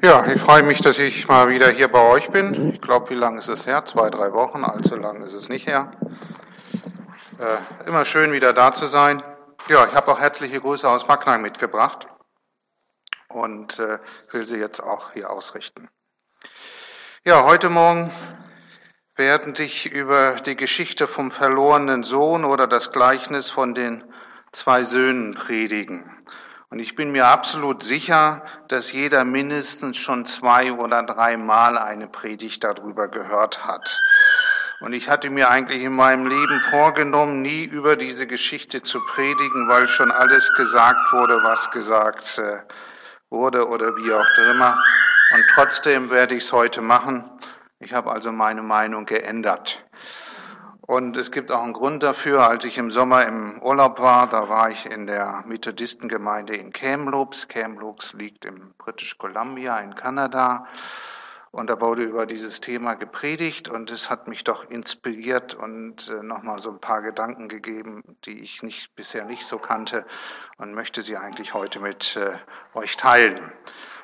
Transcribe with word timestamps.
Ja, 0.00 0.24
ich 0.26 0.40
freue 0.40 0.62
mich, 0.62 0.80
dass 0.80 0.96
ich 1.00 1.26
mal 1.26 1.48
wieder 1.48 1.70
hier 1.70 1.88
bei 1.88 2.00
euch 2.00 2.30
bin. 2.30 2.72
Ich 2.72 2.80
glaube, 2.80 3.10
wie 3.10 3.14
lange 3.14 3.40
ist 3.40 3.48
es 3.48 3.66
her? 3.66 3.84
Zwei, 3.84 4.10
drei 4.10 4.32
Wochen. 4.32 4.62
Allzu 4.62 4.94
lang 4.94 5.24
ist 5.24 5.32
es 5.32 5.48
nicht 5.48 5.66
her. 5.66 5.90
Äh, 7.40 7.88
immer 7.88 8.04
schön, 8.04 8.30
wieder 8.30 8.52
da 8.52 8.70
zu 8.70 8.86
sein. 8.86 9.24
Ja, 9.68 9.88
ich 9.88 9.94
habe 9.96 10.12
auch 10.12 10.20
herzliche 10.20 10.60
Grüße 10.60 10.88
aus 10.88 11.08
Macknang 11.08 11.42
mitgebracht 11.42 12.06
und 13.28 13.80
äh, 13.80 13.98
will 14.30 14.46
sie 14.46 14.58
jetzt 14.58 14.78
auch 14.78 15.14
hier 15.14 15.30
ausrichten. 15.30 15.88
Ja, 17.24 17.42
heute 17.42 17.68
Morgen 17.68 18.12
werden 19.16 19.54
dich 19.54 19.90
über 19.90 20.36
die 20.36 20.54
Geschichte 20.54 21.08
vom 21.08 21.32
verlorenen 21.32 22.04
Sohn 22.04 22.44
oder 22.44 22.68
das 22.68 22.92
Gleichnis 22.92 23.50
von 23.50 23.74
den 23.74 24.04
zwei 24.52 24.84
Söhnen 24.84 25.34
predigen. 25.34 26.08
Und 26.70 26.80
ich 26.80 26.94
bin 26.94 27.12
mir 27.12 27.26
absolut 27.26 27.82
sicher, 27.82 28.42
dass 28.68 28.92
jeder 28.92 29.24
mindestens 29.24 29.96
schon 29.96 30.26
zwei 30.26 30.72
oder 30.72 31.02
dreimal 31.02 31.78
eine 31.78 32.06
Predigt 32.06 32.62
darüber 32.62 33.08
gehört 33.08 33.64
hat. 33.64 33.98
Und 34.80 34.92
ich 34.92 35.08
hatte 35.08 35.30
mir 35.30 35.50
eigentlich 35.50 35.82
in 35.82 35.94
meinem 35.94 36.26
Leben 36.26 36.60
vorgenommen, 36.60 37.40
nie 37.40 37.64
über 37.64 37.96
diese 37.96 38.26
Geschichte 38.26 38.82
zu 38.82 39.00
predigen, 39.06 39.66
weil 39.68 39.88
schon 39.88 40.12
alles 40.12 40.52
gesagt 40.54 41.12
wurde, 41.12 41.42
was 41.42 41.70
gesagt 41.70 42.38
äh, 42.38 42.58
wurde 43.30 43.66
oder 43.66 43.96
wie 43.96 44.12
auch 44.12 44.52
immer. 44.52 44.78
Und 45.34 45.44
trotzdem 45.54 46.10
werde 46.10 46.36
ich 46.36 46.44
es 46.44 46.52
heute 46.52 46.82
machen. 46.82 47.24
Ich 47.80 47.92
habe 47.94 48.12
also 48.12 48.30
meine 48.30 48.62
Meinung 48.62 49.06
geändert. 49.06 49.82
Und 50.88 51.18
es 51.18 51.30
gibt 51.30 51.52
auch 51.52 51.62
einen 51.62 51.74
Grund 51.74 52.02
dafür. 52.02 52.48
Als 52.48 52.64
ich 52.64 52.78
im 52.78 52.90
Sommer 52.90 53.26
im 53.26 53.60
Urlaub 53.60 54.00
war, 54.00 54.26
da 54.26 54.48
war 54.48 54.70
ich 54.70 54.86
in 54.86 55.06
der 55.06 55.44
Methodistengemeinde 55.46 56.56
in 56.56 56.72
Kamloops. 56.72 57.46
Kamloops 57.46 58.14
liegt 58.14 58.46
im 58.46 58.72
British 58.78 59.18
Columbia 59.18 59.78
in 59.80 59.94
Kanada. 59.94 60.66
Und 61.50 61.68
da 61.68 61.78
wurde 61.82 62.04
über 62.04 62.24
dieses 62.24 62.62
Thema 62.62 62.94
gepredigt 62.94 63.68
und 63.68 63.90
es 63.90 64.08
hat 64.08 64.28
mich 64.28 64.44
doch 64.44 64.70
inspiriert 64.70 65.52
und 65.52 66.08
äh, 66.08 66.22
nochmal 66.22 66.62
so 66.62 66.70
ein 66.70 66.80
paar 66.80 67.02
Gedanken 67.02 67.48
gegeben, 67.48 68.02
die 68.24 68.40
ich 68.40 68.62
nicht, 68.62 68.96
bisher 68.96 69.26
nicht 69.26 69.44
so 69.44 69.58
kannte 69.58 70.06
und 70.56 70.72
möchte 70.72 71.02
sie 71.02 71.18
eigentlich 71.18 71.52
heute 71.52 71.80
mit 71.80 72.16
äh, 72.16 72.38
euch 72.72 72.96
teilen. 72.96 73.52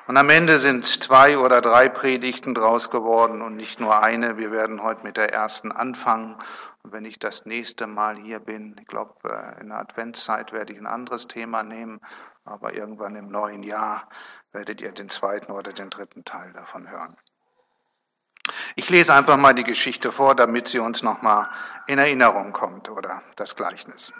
Und 0.07 0.17
am 0.17 0.29
Ende 0.29 0.59
sind 0.59 0.85
zwei 0.85 1.37
oder 1.37 1.61
drei 1.61 1.89
Predigten 1.89 2.53
draus 2.53 2.91
geworden 2.91 3.41
und 3.41 3.55
nicht 3.55 3.79
nur 3.79 4.03
eine. 4.03 4.37
Wir 4.37 4.51
werden 4.51 4.83
heute 4.83 5.03
mit 5.03 5.17
der 5.17 5.33
ersten 5.33 5.71
anfangen. 5.71 6.37
Und 6.83 6.93
wenn 6.93 7.05
ich 7.05 7.17
das 7.17 7.47
nächste 7.47 7.87
Mal 7.87 8.15
hier 8.15 8.39
bin, 8.39 8.75
ich 8.79 8.87
glaube, 8.87 9.15
äh, 9.23 9.61
in 9.61 9.69
der 9.69 9.79
Adventszeit 9.79 10.53
werde 10.53 10.73
ich 10.73 10.79
ein 10.79 10.85
anderes 10.85 11.27
Thema 11.27 11.63
nehmen, 11.63 12.01
aber 12.43 12.75
irgendwann 12.75 13.15
im 13.15 13.29
neuen 13.29 13.63
Jahr 13.63 14.07
werdet 14.51 14.79
ihr 14.79 14.91
den 14.91 15.09
zweiten 15.09 15.51
oder 15.51 15.73
den 15.73 15.89
dritten 15.89 16.23
Teil 16.23 16.53
davon 16.53 16.87
hören. 16.87 17.17
Ich 18.75 18.89
lese 18.91 19.13
einfach 19.13 19.37
mal 19.37 19.53
die 19.55 19.63
Geschichte 19.63 20.11
vor, 20.11 20.35
damit 20.35 20.67
sie 20.67 20.79
uns 20.79 21.01
nochmal 21.01 21.49
in 21.87 21.97
Erinnerung 21.97 22.53
kommt 22.53 22.89
oder 22.89 23.23
das 23.37 23.55
Gleichnis. 23.55 24.13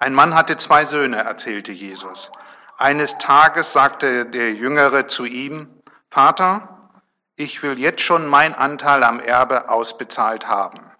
Ein 0.00 0.14
Mann 0.14 0.34
hatte 0.34 0.56
zwei 0.56 0.84
Söhne, 0.84 1.18
erzählte 1.18 1.70
Jesus. 1.70 2.32
Eines 2.80 3.18
Tages 3.18 3.74
sagte 3.74 4.24
der 4.24 4.54
Jüngere 4.54 5.06
zu 5.06 5.26
ihm, 5.26 5.68
Vater, 6.10 6.90
ich 7.36 7.62
will 7.62 7.78
jetzt 7.78 8.00
schon 8.00 8.26
mein 8.26 8.54
Anteil 8.54 9.04
am 9.04 9.20
Erbe 9.20 9.68
ausbezahlt 9.68 10.48
haben. 10.48 10.90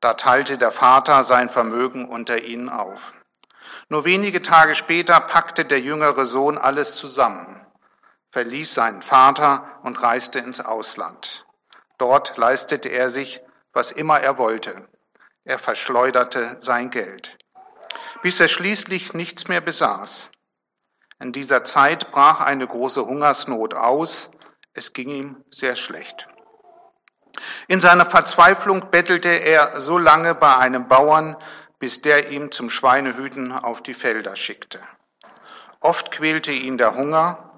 Da 0.00 0.14
teilte 0.14 0.58
der 0.58 0.72
Vater 0.72 1.22
sein 1.22 1.48
Vermögen 1.50 2.08
unter 2.08 2.42
ihnen 2.42 2.68
auf. 2.68 3.12
Nur 3.90 4.04
wenige 4.04 4.42
Tage 4.42 4.74
später 4.74 5.20
packte 5.20 5.64
der 5.64 5.78
jüngere 5.78 6.26
Sohn 6.26 6.58
alles 6.58 6.96
zusammen, 6.96 7.64
verließ 8.32 8.74
seinen 8.74 9.02
Vater 9.02 9.64
und 9.84 10.02
reiste 10.02 10.40
ins 10.40 10.58
Ausland. 10.58 11.46
Dort 11.98 12.36
leistete 12.36 12.88
er 12.88 13.10
sich, 13.10 13.40
was 13.72 13.92
immer 13.92 14.18
er 14.18 14.36
wollte. 14.36 14.88
Er 15.44 15.60
verschleuderte 15.60 16.56
sein 16.58 16.90
Geld, 16.90 17.38
bis 18.22 18.40
er 18.40 18.48
schließlich 18.48 19.14
nichts 19.14 19.46
mehr 19.46 19.60
besaß. 19.60 20.28
In 21.22 21.30
dieser 21.30 21.62
Zeit 21.62 22.10
brach 22.10 22.40
eine 22.40 22.66
große 22.66 23.06
Hungersnot 23.06 23.74
aus. 23.74 24.28
Es 24.74 24.92
ging 24.92 25.08
ihm 25.08 25.44
sehr 25.52 25.76
schlecht. 25.76 26.26
In 27.68 27.80
seiner 27.80 28.06
Verzweiflung 28.06 28.90
bettelte 28.90 29.28
er 29.28 29.80
so 29.80 29.98
lange 29.98 30.34
bei 30.34 30.56
einem 30.56 30.88
Bauern, 30.88 31.36
bis 31.78 32.02
der 32.02 32.30
ihm 32.30 32.50
zum 32.50 32.68
Schweinehüten 32.70 33.52
auf 33.52 33.84
die 33.84 33.94
Felder 33.94 34.34
schickte. 34.34 34.80
Oft 35.78 36.10
quälte 36.10 36.50
ihn 36.50 36.76
der 36.76 36.96
Hunger, 36.96 37.52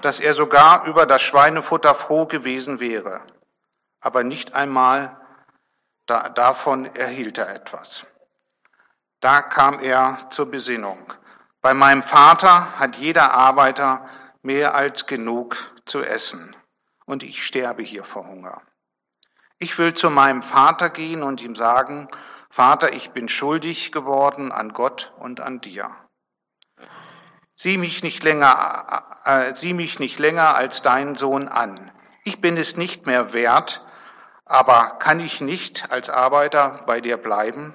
dass 0.00 0.18
er 0.18 0.32
sogar 0.32 0.86
über 0.86 1.04
das 1.04 1.20
Schweinefutter 1.20 1.94
froh 1.94 2.24
gewesen 2.24 2.80
wäre. 2.80 3.20
Aber 4.00 4.24
nicht 4.24 4.54
einmal 4.54 5.20
da, 6.06 6.30
davon 6.30 6.86
erhielt 6.94 7.36
er 7.36 7.54
etwas. 7.54 8.06
Da 9.20 9.42
kam 9.42 9.78
er 9.80 10.26
zur 10.30 10.50
Besinnung. 10.50 11.12
Bei 11.64 11.72
meinem 11.72 12.02
Vater 12.02 12.78
hat 12.78 12.98
jeder 12.98 13.32
Arbeiter 13.32 14.06
mehr 14.42 14.74
als 14.74 15.06
genug 15.06 15.72
zu 15.86 16.02
essen 16.02 16.54
und 17.06 17.22
ich 17.22 17.42
sterbe 17.42 17.82
hier 17.82 18.04
vor 18.04 18.26
Hunger. 18.26 18.60
Ich 19.58 19.78
will 19.78 19.94
zu 19.94 20.10
meinem 20.10 20.42
Vater 20.42 20.90
gehen 20.90 21.22
und 21.22 21.40
ihm 21.40 21.54
sagen, 21.54 22.10
Vater, 22.50 22.92
ich 22.92 23.12
bin 23.12 23.28
schuldig 23.28 23.92
geworden 23.92 24.52
an 24.52 24.74
Gott 24.74 25.14
und 25.18 25.40
an 25.40 25.62
dir. 25.62 25.90
Sieh 27.54 27.78
mich 27.78 28.02
nicht 28.02 28.22
länger, 28.22 29.22
äh, 29.24 29.54
sieh 29.54 29.72
mich 29.72 29.98
nicht 29.98 30.18
länger 30.18 30.54
als 30.56 30.82
deinen 30.82 31.14
Sohn 31.14 31.48
an. 31.48 31.90
Ich 32.24 32.42
bin 32.42 32.58
es 32.58 32.76
nicht 32.76 33.06
mehr 33.06 33.32
wert, 33.32 33.82
aber 34.44 34.98
kann 34.98 35.18
ich 35.18 35.40
nicht 35.40 35.90
als 35.90 36.10
Arbeiter 36.10 36.82
bei 36.86 37.00
dir 37.00 37.16
bleiben? 37.16 37.74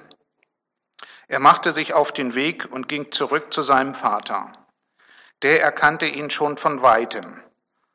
Er 1.30 1.38
machte 1.38 1.70
sich 1.70 1.94
auf 1.94 2.10
den 2.10 2.34
Weg 2.34 2.72
und 2.72 2.88
ging 2.88 3.12
zurück 3.12 3.52
zu 3.52 3.62
seinem 3.62 3.94
Vater. 3.94 4.50
Der 5.42 5.62
erkannte 5.62 6.06
ihn 6.06 6.28
schon 6.28 6.56
von 6.56 6.82
weitem. 6.82 7.40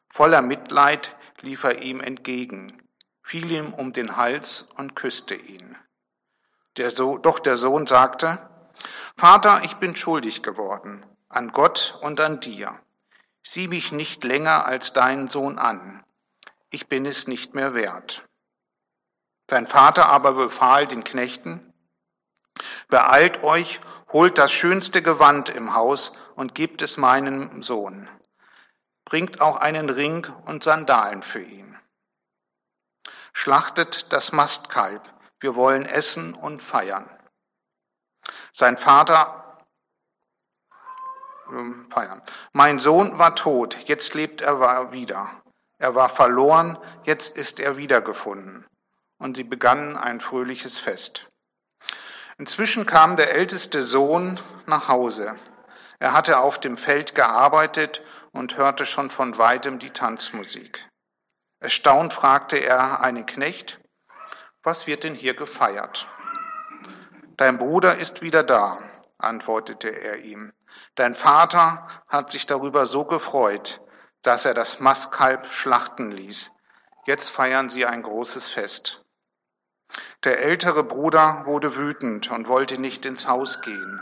Voller 0.07 0.41
Mitleid 0.41 1.13
lief 1.41 1.65
er 1.65 1.81
ihm 1.81 1.99
entgegen, 1.99 2.81
fiel 3.23 3.51
ihm 3.51 3.73
um 3.73 3.91
den 3.91 4.15
Hals 4.15 4.69
und 4.77 4.95
küsste 4.95 5.35
ihn. 5.35 5.75
Der 6.77 6.91
so 6.91 7.17
doch 7.17 7.39
der 7.39 7.57
Sohn 7.57 7.85
sagte, 7.87 8.37
Vater, 9.17 9.63
ich 9.65 9.75
bin 9.75 9.97
schuldig 9.97 10.41
geworden, 10.41 11.05
an 11.27 11.51
Gott 11.51 11.99
und 12.01 12.21
an 12.21 12.39
dir. 12.39 12.79
Sieh 13.43 13.67
mich 13.67 13.91
nicht 13.91 14.23
länger 14.23 14.65
als 14.65 14.93
deinen 14.93 15.27
Sohn 15.27 15.59
an. 15.59 16.05
Ich 16.69 16.87
bin 16.87 17.05
es 17.05 17.27
nicht 17.27 17.53
mehr 17.53 17.73
wert. 17.73 18.23
Sein 19.49 19.67
Vater 19.67 20.07
aber 20.07 20.31
befahl 20.31 20.87
den 20.87 21.03
Knechten, 21.03 21.73
Beeilt 22.87 23.43
euch, 23.43 23.81
holt 24.11 24.37
das 24.37 24.51
schönste 24.51 25.01
Gewand 25.01 25.49
im 25.49 25.73
Haus 25.73 26.13
und 26.35 26.55
gebt 26.55 26.81
es 26.81 26.97
meinem 26.97 27.63
Sohn. 27.63 28.09
Bringt 29.03 29.41
auch 29.41 29.57
einen 29.57 29.89
Ring 29.89 30.25
und 30.45 30.63
Sandalen 30.63 31.21
für 31.21 31.41
ihn. 31.41 31.77
Schlachtet 33.33 34.13
das 34.13 34.31
Mastkalb, 34.31 35.13
wir 35.39 35.55
wollen 35.55 35.85
essen 35.85 36.33
und 36.33 36.63
feiern. 36.63 37.09
Sein 38.51 38.77
Vater 38.77 39.59
ähm, 41.49 41.87
feiern. 41.91 42.21
Mein 42.53 42.79
Sohn 42.79 43.19
war 43.19 43.35
tot, 43.35 43.77
jetzt 43.87 44.13
lebt 44.13 44.41
er 44.41 44.91
wieder. 44.91 45.29
Er 45.77 45.93
war 45.93 46.09
verloren, 46.09 46.77
jetzt 47.03 47.37
ist 47.37 47.59
er 47.59 47.77
wiedergefunden. 47.77 48.65
Und 49.17 49.37
sie 49.37 49.43
begannen 49.43 49.97
ein 49.97 50.19
fröhliches 50.19 50.77
Fest. 50.77 51.29
Inzwischen 52.37 52.85
kam 52.85 53.15
der 53.15 53.33
älteste 53.33 53.81
Sohn 53.81 54.39
nach 54.65 54.89
Hause. 54.89 55.35
Er 55.99 56.11
hatte 56.11 56.39
auf 56.39 56.59
dem 56.59 56.75
Feld 56.75 57.15
gearbeitet 57.15 58.01
und 58.31 58.57
hörte 58.57 58.85
schon 58.85 59.09
von 59.09 59.37
weitem 59.37 59.79
die 59.79 59.91
Tanzmusik. 59.91 60.85
Erstaunt 61.59 62.11
fragte 62.11 62.57
er 62.57 63.01
einen 63.01 63.25
Knecht, 63.25 63.79
was 64.63 64.87
wird 64.87 65.05
denn 65.05 65.15
hier 65.15 65.35
gefeiert? 65.35 66.09
Dein 67.37 67.57
Bruder 67.57 67.97
ist 67.97 68.21
wieder 68.21 68.43
da, 68.43 68.79
antwortete 69.17 69.89
er 69.89 70.17
ihm. 70.17 70.51
Dein 70.95 71.15
Vater 71.15 71.87
hat 72.07 72.31
sich 72.31 72.47
darüber 72.47 72.85
so 72.85 73.05
gefreut, 73.05 73.79
dass 74.23 74.43
er 74.43 74.53
das 74.53 74.79
Mastkalb 74.79 75.47
schlachten 75.47 76.11
ließ. 76.11 76.51
Jetzt 77.05 77.29
feiern 77.29 77.69
sie 77.69 77.85
ein 77.85 78.03
großes 78.03 78.49
Fest. 78.49 79.04
Der 80.23 80.43
ältere 80.43 80.83
Bruder 80.83 81.43
wurde 81.45 81.75
wütend 81.75 82.31
und 82.31 82.47
wollte 82.47 82.79
nicht 82.79 83.05
ins 83.05 83.27
Haus 83.27 83.61
gehen. 83.61 84.01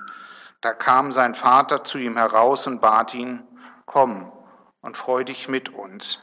Da 0.62 0.74
kam 0.74 1.12
sein 1.12 1.36
Vater 1.36 1.84
zu 1.84 1.98
ihm 1.98 2.16
heraus 2.16 2.68
und 2.68 2.80
bat 2.80 3.14
ihn, 3.14 3.44
komm 3.86 4.32
und 4.82 4.96
freu 4.96 5.24
dich 5.24 5.50
mit 5.50 5.70
uns. 5.70 6.22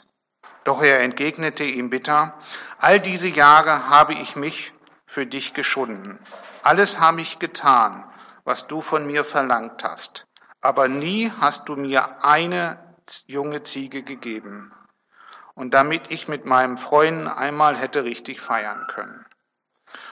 Doch 0.64 0.82
er 0.82 1.00
entgegnete 1.00 1.64
ihm 1.64 1.90
bitter, 1.90 2.34
all 2.78 3.00
diese 3.00 3.28
Jahre 3.28 3.88
habe 3.88 4.14
ich 4.14 4.36
mich 4.36 4.72
für 5.06 5.26
dich 5.26 5.54
geschunden. 5.54 6.18
Alles 6.62 7.00
habe 7.00 7.20
ich 7.20 7.38
getan, 7.38 8.04
was 8.44 8.66
du 8.66 8.80
von 8.80 9.06
mir 9.06 9.24
verlangt 9.24 9.84
hast. 9.84 10.26
Aber 10.60 10.88
nie 10.88 11.32
hast 11.40 11.68
du 11.68 11.76
mir 11.76 12.22
eine 12.24 12.78
junge 13.26 13.62
Ziege 13.62 14.02
gegeben. 14.02 14.72
Und 15.54 15.74
damit 15.74 16.10
ich 16.10 16.28
mit 16.28 16.44
meinem 16.44 16.76
Freund 16.76 17.26
einmal 17.28 17.76
hätte 17.76 18.04
richtig 18.04 18.40
feiern 18.40 18.86
können. 18.88 19.26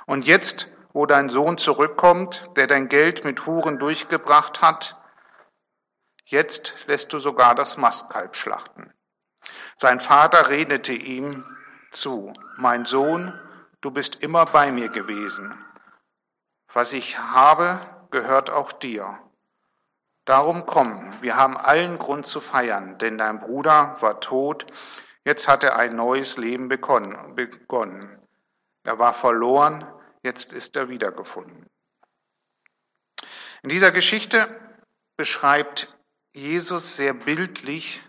Und 0.09 0.27
jetzt, 0.27 0.69
wo 0.95 1.05
dein 1.05 1.29
Sohn 1.29 1.59
zurückkommt, 1.59 2.43
der 2.57 2.67
dein 2.67 2.89
Geld 2.89 3.27
mit 3.27 3.45
Huren 3.45 3.79
durchgebracht 3.79 4.63
hat, 4.63 4.97
jetzt 6.25 6.75
lässt 6.87 7.13
du 7.13 7.21
sogar 7.21 7.55
das 7.55 7.77
Mastkalb 7.77 8.35
schlachten. 8.35 8.91
Sein 9.77 10.01
Vater 10.01 10.49
redete 10.49 10.95
ihm 10.95 11.45
zu, 11.91 12.33
mein 12.57 12.87
Sohn, 12.87 13.39
du 13.83 13.91
bist 13.91 14.23
immer 14.23 14.47
bei 14.47 14.73
mir 14.73 14.89
gewesen. 14.89 15.63
Was 16.73 16.95
ich 16.95 17.19
habe, 17.19 17.79
gehört 18.11 18.49
auch 18.49 18.73
dir. 18.73 19.19
Darum 20.25 20.65
komm, 20.65 21.13
wir 21.21 21.37
haben 21.37 21.59
allen 21.59 21.99
Grund 21.99 22.27
zu 22.27 22.41
feiern, 22.41 22.97
denn 22.97 23.19
dein 23.19 23.41
Bruder 23.41 23.99
war 24.01 24.21
tot, 24.21 24.65
jetzt 25.27 25.49
hat 25.49 25.65
er 25.65 25.77
ein 25.77 25.97
neues 25.97 26.39
Leben 26.39 26.69
begonnen. 26.69 28.23
Er 28.85 28.99
war 28.99 29.13
verloren, 29.13 29.87
jetzt 30.29 30.53
ist 30.53 30.77
er 30.77 30.91
wiedergefunden. 30.91 31.67
In 33.63 33.71
dieser 33.71 33.91
Geschichte 33.91 34.61
beschreibt 35.17 35.97
Jesus 36.35 36.97
sehr 36.97 37.15
bildlich, 37.15 38.05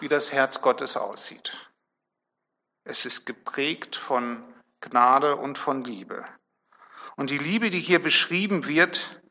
wie 0.00 0.08
das 0.08 0.32
Herz 0.32 0.60
Gottes 0.60 0.96
aussieht. 0.96 1.70
Es 2.82 3.06
ist 3.06 3.26
geprägt 3.26 3.94
von 3.94 4.42
Gnade 4.80 5.36
und 5.36 5.56
von 5.56 5.84
Liebe. 5.84 6.26
Und 7.16 7.30
die 7.30 7.38
Liebe, 7.38 7.70
die 7.70 7.80
hier 7.80 8.02
beschrieben 8.02 8.66
wird, 8.66 9.22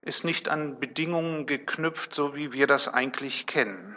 ist 0.00 0.24
nicht 0.24 0.48
an 0.48 0.80
Bedingungen 0.80 1.44
geknüpft, 1.44 2.14
so 2.14 2.34
wie 2.34 2.52
wir 2.52 2.66
das 2.66 2.88
eigentlich 2.88 3.46
kennen, 3.46 3.94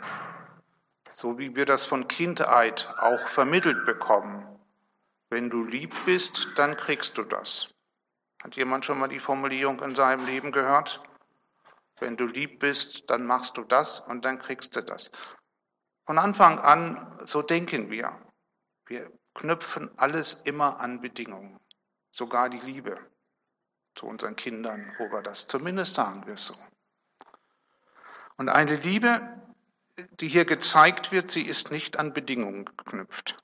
so 1.13 1.39
wie 1.39 1.55
wir 1.55 1.65
das 1.65 1.85
von 1.85 2.09
Kindheit 2.09 2.93
auch 2.97 3.29
vermittelt 3.29 3.85
bekommen. 3.85 4.52
Wenn 5.33 5.49
du 5.49 5.63
lieb 5.63 5.95
bist, 6.05 6.51
dann 6.57 6.77
kriegst 6.77 7.17
du 7.17 7.23
das. 7.23 7.67
Hat 8.43 8.55
jemand 8.55 8.85
schon 8.85 8.99
mal 8.99 9.07
die 9.07 9.19
Formulierung 9.19 9.81
in 9.81 9.95
seinem 9.95 10.27
Leben 10.27 10.51
gehört? 10.51 11.01
Wenn 11.99 12.17
du 12.17 12.27
lieb 12.27 12.59
bist, 12.59 13.09
dann 13.09 13.25
machst 13.25 13.57
du 13.57 13.63
das 13.63 13.99
und 14.01 14.25
dann 14.25 14.37
kriegst 14.37 14.75
du 14.75 14.83
das. 14.83 15.09
Von 16.05 16.19
Anfang 16.19 16.59
an, 16.59 17.19
so 17.25 17.41
denken 17.41 17.89
wir. 17.89 18.15
Wir 18.85 19.11
knüpfen 19.33 19.89
alles 19.97 20.33
immer 20.33 20.79
an 20.79 21.01
Bedingungen, 21.01 21.59
sogar 22.11 22.51
die 22.51 22.59
Liebe 22.59 22.99
zu 23.95 24.05
unseren 24.05 24.35
Kindern, 24.35 24.93
wo 24.99 25.11
wir 25.11 25.23
das 25.23 25.47
zumindest 25.47 25.95
sagen 25.95 26.27
wir 26.27 26.37
so. 26.37 26.53
Und 28.37 28.49
eine 28.49 28.75
Liebe, 28.75 29.41
die 29.97 30.27
hier 30.27 30.45
gezeigt 30.45 31.11
wird, 31.11 31.31
sie 31.31 31.47
ist 31.47 31.71
nicht 31.71 31.97
an 31.97 32.13
Bedingungen 32.13 32.65
geknüpft. 32.65 33.42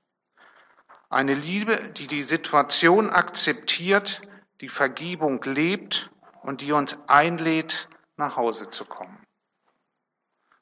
Eine 1.10 1.34
Liebe, 1.34 1.90
die 1.98 2.06
die 2.06 2.22
Situation 2.22 3.10
akzeptiert, 3.10 4.22
die 4.62 4.70
Vergebung 4.70 5.42
lebt 5.44 6.12
und 6.44 6.62
die 6.62 6.72
uns 6.72 7.00
einlädt, 7.08 7.90
nach 8.16 8.36
Hause 8.36 8.70
zu 8.70 8.86
kommen. 8.86 9.26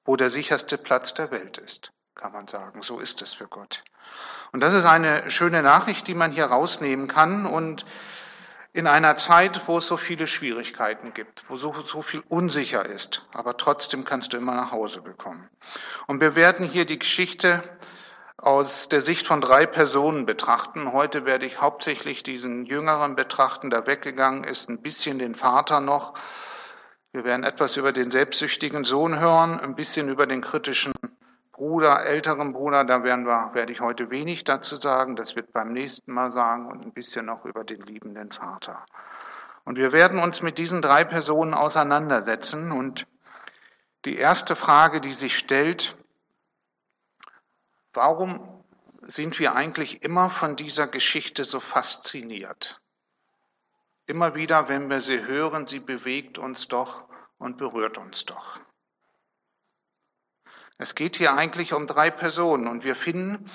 Wo 0.05 0.15
der 0.15 0.29
sicherste 0.29 0.77
Platz 0.77 1.13
der 1.13 1.31
Welt 1.31 1.57
ist, 1.57 1.91
kann 2.15 2.31
man 2.31 2.47
sagen. 2.47 2.81
So 2.81 2.99
ist 2.99 3.21
es 3.21 3.33
für 3.33 3.47
Gott. 3.47 3.83
Und 4.53 4.61
das 4.61 4.73
ist 4.73 4.85
eine 4.85 5.29
schöne 5.29 5.61
Nachricht, 5.61 6.07
die 6.07 6.13
man 6.13 6.31
hier 6.31 6.45
rausnehmen 6.45 7.09
kann. 7.09 7.45
Und 7.45 7.85
in 8.71 8.87
einer 8.87 9.17
Zeit, 9.17 9.67
wo 9.67 9.79
es 9.79 9.87
so 9.87 9.97
viele 9.97 10.27
Schwierigkeiten 10.27 11.13
gibt, 11.13 11.43
wo 11.49 11.57
so, 11.57 11.73
so 11.83 12.01
viel 12.01 12.23
unsicher 12.29 12.85
ist, 12.85 13.25
aber 13.33 13.57
trotzdem 13.57 14.05
kannst 14.05 14.31
du 14.31 14.37
immer 14.37 14.55
nach 14.55 14.71
Hause 14.71 15.01
bekommen. 15.01 15.49
Und 16.05 16.21
wir 16.21 16.35
werden 16.35 16.65
hier 16.65 16.85
die 16.85 16.99
Geschichte 16.99 17.63
aus 18.37 18.87
der 18.87 19.01
Sicht 19.01 19.25
von 19.25 19.41
drei 19.41 19.65
Personen 19.65 20.25
betrachten. 20.25 20.93
Heute 20.93 21.25
werde 21.25 21.45
ich 21.45 21.59
hauptsächlich 21.59 22.21
diesen 22.21 22.65
Jüngeren 22.65 23.15
betrachten, 23.15 23.69
der 23.69 23.87
weggegangen 23.87 24.43
ist, 24.43 24.69
ein 24.69 24.81
bisschen 24.81 25.17
den 25.17 25.35
Vater 25.35 25.79
noch. 25.79 26.13
Wir 27.11 27.23
werden 27.23 27.43
etwas 27.43 27.77
über 27.77 27.91
den 27.91 28.11
selbstsüchtigen 28.11 28.83
Sohn 28.83 29.19
hören, 29.19 29.59
ein 29.59 29.75
bisschen 29.75 30.07
über 30.07 30.27
den 30.27 30.41
kritischen 30.41 30.93
Bruder, 31.51 32.05
älteren 32.05 32.53
Bruder, 32.53 32.83
da 32.83 33.03
werden 33.03 33.25
wir, 33.25 33.49
werde 33.53 33.71
ich 33.71 33.81
heute 33.81 34.11
wenig 34.11 34.43
dazu 34.43 34.75
sagen, 34.75 35.15
das 35.15 35.35
wird 35.35 35.51
beim 35.51 35.73
nächsten 35.73 36.13
Mal 36.13 36.31
sagen 36.31 36.67
und 36.67 36.85
ein 36.85 36.93
bisschen 36.93 37.25
noch 37.25 37.45
über 37.45 37.63
den 37.63 37.81
liebenden 37.81 38.31
Vater. 38.31 38.85
Und 39.65 39.77
wir 39.77 39.91
werden 39.91 40.19
uns 40.19 40.43
mit 40.43 40.59
diesen 40.59 40.83
drei 40.83 41.03
Personen 41.03 41.55
auseinandersetzen 41.55 42.71
und 42.71 43.07
die 44.05 44.17
erste 44.17 44.55
Frage, 44.55 45.01
die 45.01 45.11
sich 45.11 45.35
stellt, 45.35 45.96
warum 47.97 48.63
sind 49.01 49.39
wir 49.39 49.55
eigentlich 49.55 50.03
immer 50.03 50.29
von 50.29 50.55
dieser 50.55 50.87
Geschichte 50.87 51.43
so 51.43 51.59
fasziniert? 51.59 52.79
Immer 54.05 54.35
wieder, 54.35 54.69
wenn 54.69 54.89
wir 54.89 55.01
sie 55.01 55.25
hören, 55.25 55.67
sie 55.67 55.79
bewegt 55.79 56.37
uns 56.37 56.69
doch 56.69 57.09
und 57.39 57.57
berührt 57.57 57.97
uns 57.97 58.23
doch. 58.25 58.59
Es 60.77 60.93
geht 60.93 61.17
hier 61.17 61.33
eigentlich 61.33 61.73
um 61.73 61.87
drei 61.87 62.11
Personen 62.11 62.67
und 62.67 62.83
wir 62.83 62.95
finden 62.95 63.49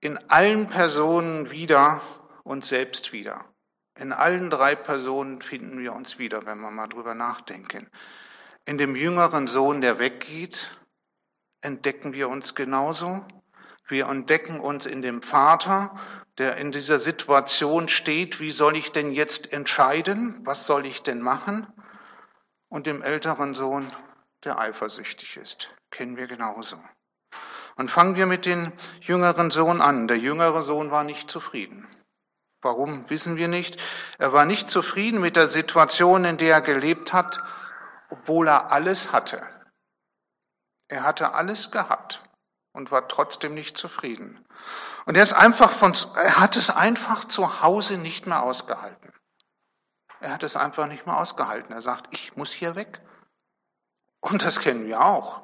in 0.00 0.18
allen 0.30 0.68
Personen 0.68 1.50
wieder 1.50 2.02
uns 2.44 2.68
selbst 2.68 3.12
wieder. 3.12 3.44
In 3.98 4.12
allen 4.12 4.50
drei 4.50 4.74
Personen 4.74 5.40
finden 5.40 5.78
wir 5.78 5.94
uns 5.94 6.18
wieder, 6.18 6.44
wenn 6.44 6.60
wir 6.60 6.70
mal 6.70 6.88
drüber 6.88 7.14
nachdenken. 7.14 7.90
In 8.66 8.76
dem 8.76 8.96
jüngeren 8.96 9.46
Sohn, 9.46 9.80
der 9.80 9.98
weggeht, 9.98 10.78
entdecken 11.62 12.12
wir 12.12 12.28
uns 12.28 12.54
genauso. 12.54 13.24
Wir 13.92 14.08
entdecken 14.08 14.58
uns 14.58 14.86
in 14.86 15.02
dem 15.02 15.20
Vater, 15.20 15.94
der 16.38 16.56
in 16.56 16.72
dieser 16.72 16.98
Situation 16.98 17.88
steht, 17.88 18.40
wie 18.40 18.50
soll 18.50 18.74
ich 18.74 18.90
denn 18.90 19.12
jetzt 19.12 19.52
entscheiden? 19.52 20.40
Was 20.46 20.64
soll 20.64 20.86
ich 20.86 21.02
denn 21.02 21.20
machen? 21.20 21.66
Und 22.70 22.86
dem 22.86 23.02
älteren 23.02 23.52
Sohn, 23.52 23.92
der 24.44 24.58
eifersüchtig 24.58 25.36
ist 25.36 25.68
kennen 25.90 26.16
wir 26.16 26.26
genauso. 26.26 26.82
Und 27.76 27.90
fangen 27.90 28.16
wir 28.16 28.24
mit 28.24 28.46
dem 28.46 28.72
jüngeren 29.02 29.50
Sohn 29.50 29.82
an. 29.82 30.08
Der 30.08 30.16
jüngere 30.16 30.62
Sohn 30.62 30.90
war 30.90 31.04
nicht 31.04 31.30
zufrieden. 31.30 31.86
Warum, 32.62 33.10
wissen 33.10 33.36
wir 33.36 33.48
nicht. 33.48 33.78
Er 34.16 34.32
war 34.32 34.46
nicht 34.46 34.70
zufrieden 34.70 35.20
mit 35.20 35.36
der 35.36 35.48
Situation, 35.48 36.24
in 36.24 36.38
der 36.38 36.54
er 36.54 36.60
gelebt 36.62 37.12
hat, 37.12 37.42
obwohl 38.08 38.48
er 38.48 38.72
alles 38.72 39.12
hatte. 39.12 39.42
Er 40.88 41.02
hatte 41.02 41.34
alles 41.34 41.70
gehabt 41.70 42.22
und 42.72 42.90
war 42.90 43.08
trotzdem 43.08 43.54
nicht 43.54 43.76
zufrieden. 43.76 44.44
Und 45.04 45.16
er 45.16 45.22
ist 45.22 45.32
einfach 45.32 45.70
von, 45.70 45.94
er 46.14 46.38
hat 46.38 46.56
es 46.56 46.70
einfach 46.70 47.24
zu 47.24 47.62
Hause 47.62 47.98
nicht 47.98 48.26
mehr 48.26 48.42
ausgehalten. 48.42 49.12
Er 50.20 50.32
hat 50.32 50.42
es 50.44 50.56
einfach 50.56 50.86
nicht 50.86 51.04
mehr 51.06 51.16
ausgehalten. 51.16 51.72
Er 51.72 51.82
sagt, 51.82 52.06
ich 52.12 52.36
muss 52.36 52.52
hier 52.52 52.76
weg. 52.76 53.00
Und 54.20 54.44
das 54.44 54.60
kennen 54.60 54.86
wir 54.86 55.04
auch. 55.04 55.42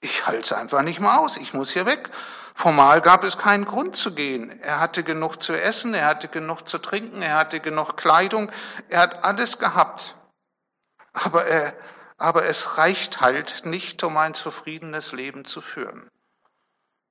Ich 0.00 0.26
halte 0.26 0.42
es 0.42 0.52
einfach 0.52 0.82
nicht 0.82 1.00
mehr 1.00 1.18
aus, 1.18 1.36
ich 1.36 1.52
muss 1.52 1.72
hier 1.72 1.86
weg. 1.86 2.10
Formal 2.54 3.00
gab 3.00 3.24
es 3.24 3.38
keinen 3.38 3.64
Grund 3.64 3.96
zu 3.96 4.14
gehen. 4.14 4.60
Er 4.62 4.78
hatte 4.78 5.02
genug 5.02 5.42
zu 5.42 5.52
essen, 5.52 5.94
er 5.94 6.06
hatte 6.06 6.28
genug 6.28 6.68
zu 6.68 6.78
trinken, 6.78 7.22
er 7.22 7.34
hatte 7.36 7.60
genug 7.60 7.96
Kleidung, 7.96 8.52
er 8.88 9.00
hat 9.00 9.24
alles 9.24 9.58
gehabt. 9.58 10.16
Aber, 11.12 11.44
er, 11.46 11.74
aber 12.18 12.46
es 12.46 12.78
reicht 12.78 13.20
halt 13.20 13.64
nicht, 13.64 14.02
um 14.02 14.16
ein 14.16 14.34
zufriedenes 14.34 15.12
Leben 15.12 15.44
zu 15.44 15.60
führen. 15.60 16.10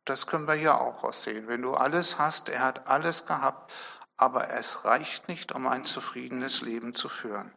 Das 0.06 0.28
können 0.28 0.48
wir 0.48 0.54
hier 0.54 0.80
auch 0.80 1.04
aussehen. 1.04 1.48
Wenn 1.48 1.62
du 1.62 1.74
alles 1.74 2.18
hast, 2.18 2.50
er 2.50 2.62
hat 2.62 2.88
alles 2.88 3.26
gehabt, 3.26 3.72
aber 4.18 4.50
es 4.50 4.86
reicht 4.86 5.28
nicht, 5.28 5.52
um 5.52 5.68
ein 5.68 5.84
zufriedenes 5.84 6.62
Leben 6.62 6.94
zu 6.94 7.10
führen. 7.10 7.52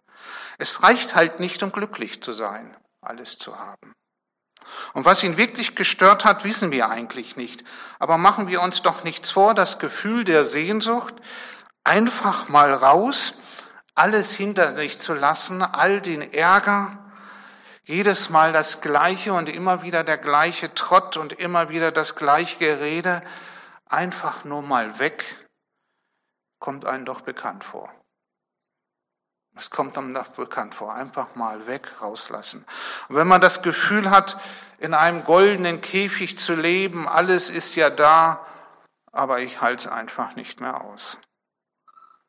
Es 0.59 0.83
reicht 0.83 1.14
halt 1.14 1.40
nicht, 1.40 1.62
um 1.62 1.73
glücklich 1.73 2.23
zu 2.23 2.33
sein, 2.33 2.76
alles 3.00 3.38
zu 3.38 3.59
haben. 3.59 3.95
Und 4.93 5.05
was 5.05 5.23
ihn 5.23 5.37
wirklich 5.37 5.76
gestört 5.76 6.25
hat, 6.25 6.45
wissen 6.45 6.71
wir 6.71 6.90
eigentlich 6.90 7.37
nicht. 7.37 7.64
Aber 7.99 8.19
machen 8.19 8.49
wir 8.49 8.61
uns 8.61 8.83
doch 8.83 9.05
nichts 9.05 9.31
vor, 9.31 9.55
das 9.55 9.78
Gefühl 9.78 10.25
der 10.25 10.45
Sehnsucht, 10.45 11.14
einfach 11.85 12.49
mal 12.49 12.73
raus, 12.75 13.35
alles 13.95 14.31
hinter 14.31 14.75
sich 14.75 14.99
zu 14.99 15.14
lassen, 15.14 15.62
all 15.62 16.00
den 16.00 16.33
Ärger, 16.33 17.08
jedes 17.88 18.28
Mal 18.28 18.52
das 18.52 18.83
Gleiche 18.83 19.33
und 19.33 19.49
immer 19.49 19.83
wieder 19.83 20.04
der 20.04 20.18
gleiche 20.18 20.75
Trott 20.75 21.16
und 21.16 21.33
immer 21.33 21.71
wieder 21.71 21.90
das 21.90 22.14
gleiche 22.14 22.59
Gerede, 22.59 23.23
einfach 23.87 24.45
nur 24.45 24.61
mal 24.61 24.99
weg, 24.99 25.25
kommt 26.59 26.85
einem 26.85 27.07
doch 27.07 27.23
bekannt 27.23 27.64
vor. 27.64 27.90
Es 29.57 29.71
kommt 29.71 29.97
einem 29.97 30.12
doch 30.12 30.28
bekannt 30.28 30.75
vor. 30.75 30.95
Einfach 30.95 31.35
mal 31.35 31.66
weg, 31.66 31.90
rauslassen. 32.02 32.64
Und 33.09 33.16
wenn 33.16 33.26
man 33.26 33.40
das 33.40 33.62
Gefühl 33.62 34.11
hat, 34.11 34.38
in 34.78 34.92
einem 34.92 35.25
goldenen 35.25 35.80
Käfig 35.80 36.38
zu 36.38 36.54
leben, 36.54 37.09
alles 37.09 37.49
ist 37.49 37.75
ja 37.75 37.88
da, 37.88 38.47
aber 39.12 39.40
ich 39.40 39.62
halte 39.62 39.88
es 39.88 39.92
einfach 39.92 40.37
nicht 40.37 40.61
mehr 40.61 40.83
aus. 40.83 41.16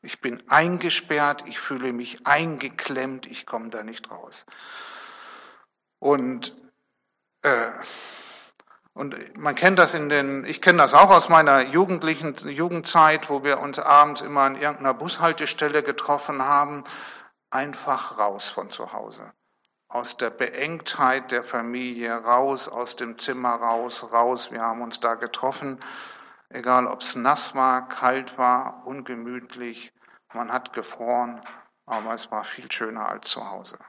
Ich 0.02 0.22
bin 0.22 0.42
eingesperrt, 0.50 1.44
ich 1.48 1.60
fühle 1.60 1.92
mich 1.92 2.26
eingeklemmt, 2.26 3.26
ich 3.26 3.46
komme 3.46 3.70
da 3.70 3.84
nicht 3.84 4.10
raus. 4.10 4.46
Und 6.00 6.56
Äh, 7.42 7.72
und 8.94 9.38
man 9.38 9.56
kennt 9.56 9.80
das 9.80 9.94
in 9.94 10.10
den, 10.10 10.44
ich 10.44 10.62
kenne 10.62 10.80
das 10.80 10.94
auch 10.94 11.10
aus 11.10 11.30
meiner 11.30 11.62
jugendlichen 11.62 12.36
Jugendzeit, 12.50 13.30
wo 13.30 13.44
wir 13.46 13.60
uns 13.60 13.80
abends 13.80 14.20
immer 14.20 14.42
an 14.42 14.56
irgendeiner 14.56 14.94
Bushaltestelle 14.94 15.84
getroffen 15.84 16.44
haben, 16.44 16.84
einfach 17.50 18.20
raus 18.20 18.50
von 18.50 18.72
zu 18.72 18.92
Hause. 18.92 19.32
Aus 19.88 20.18
der 20.18 20.32
Beengtheit 20.32 21.32
der 21.32 21.44
Familie 21.44 22.14
raus, 22.14 22.68
aus 22.68 22.98
dem 22.98 23.18
Zimmer 23.18 23.56
raus, 23.56 24.04
raus. 24.12 24.52
Wir 24.52 24.62
haben 24.62 24.82
uns 24.82 25.00
da 25.00 25.16
getroffen, 25.16 25.80
egal 26.50 26.86
ob 26.86 27.00
es 27.02 27.16
nass 27.16 27.56
war, 27.56 27.88
kalt 27.88 28.38
war, 28.38 28.86
ungemütlich, 28.86 29.94
man 30.34 30.52
hat 30.52 30.74
gefroren, 30.74 31.42
aber 31.86 32.14
es 32.14 32.30
war 32.32 32.44
viel 32.44 32.70
schöner 32.72 33.08
als 33.08 33.30
zu 33.30 33.50
Hause. 33.50 33.80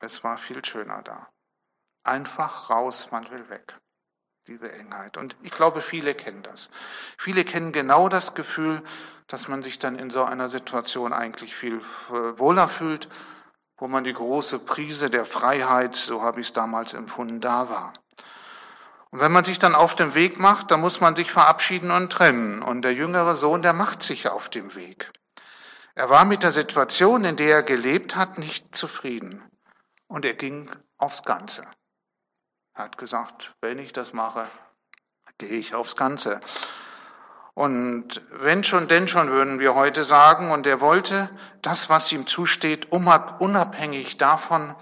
Es 0.00 0.24
war 0.24 0.38
viel 0.38 0.64
schöner 0.64 1.02
da. 1.02 1.28
Einfach 2.02 2.70
raus, 2.70 3.08
man 3.10 3.30
will 3.30 3.48
weg 3.48 3.78
diese 4.50 4.72
Engheit. 4.72 5.16
Und 5.16 5.36
ich 5.42 5.52
glaube, 5.52 5.82
viele 5.82 6.14
kennen 6.14 6.42
das. 6.42 6.70
Viele 7.18 7.44
kennen 7.44 7.72
genau 7.72 8.08
das 8.08 8.34
Gefühl, 8.34 8.82
dass 9.28 9.48
man 9.48 9.62
sich 9.62 9.78
dann 9.78 9.98
in 9.98 10.10
so 10.10 10.24
einer 10.24 10.48
Situation 10.48 11.12
eigentlich 11.12 11.54
viel 11.54 11.80
äh, 12.08 12.38
wohler 12.38 12.68
fühlt, 12.68 13.08
wo 13.78 13.86
man 13.86 14.04
die 14.04 14.12
große 14.12 14.58
Prise 14.58 15.08
der 15.08 15.24
Freiheit, 15.24 15.94
so 15.94 16.22
habe 16.22 16.40
ich 16.40 16.48
es 16.48 16.52
damals 16.52 16.94
empfunden, 16.94 17.40
da 17.40 17.70
war. 17.70 17.92
Und 19.10 19.20
wenn 19.20 19.32
man 19.32 19.44
sich 19.44 19.58
dann 19.58 19.74
auf 19.74 19.94
den 19.94 20.14
Weg 20.14 20.38
macht, 20.38 20.70
dann 20.70 20.80
muss 20.80 21.00
man 21.00 21.16
sich 21.16 21.30
verabschieden 21.30 21.90
und 21.90 22.12
trennen. 22.12 22.62
Und 22.62 22.82
der 22.82 22.94
jüngere 22.94 23.34
Sohn, 23.34 23.62
der 23.62 23.72
macht 23.72 24.02
sich 24.02 24.28
auf 24.28 24.48
dem 24.48 24.74
Weg. 24.74 25.12
Er 25.94 26.10
war 26.10 26.24
mit 26.24 26.42
der 26.42 26.52
Situation, 26.52 27.24
in 27.24 27.36
der 27.36 27.56
er 27.56 27.62
gelebt 27.62 28.16
hat, 28.16 28.38
nicht 28.38 28.74
zufrieden. 28.74 29.42
Und 30.10 30.24
er 30.24 30.34
ging 30.34 30.68
aufs 30.98 31.22
Ganze. 31.22 31.62
Er 32.74 32.84
hat 32.84 32.98
gesagt, 32.98 33.54
wenn 33.60 33.78
ich 33.78 33.92
das 33.92 34.12
mache, 34.12 34.50
gehe 35.38 35.50
ich 35.50 35.72
aufs 35.72 35.94
Ganze. 35.94 36.40
Und 37.54 38.20
wenn 38.32 38.64
schon, 38.64 38.88
denn 38.88 39.06
schon, 39.06 39.30
würden 39.30 39.60
wir 39.60 39.76
heute 39.76 40.02
sagen, 40.02 40.50
und 40.50 40.66
er 40.66 40.80
wollte 40.80 41.30
das, 41.62 41.90
was 41.90 42.10
ihm 42.10 42.26
zusteht, 42.26 42.90
unabhängig 42.90 44.18
davon, 44.18 44.74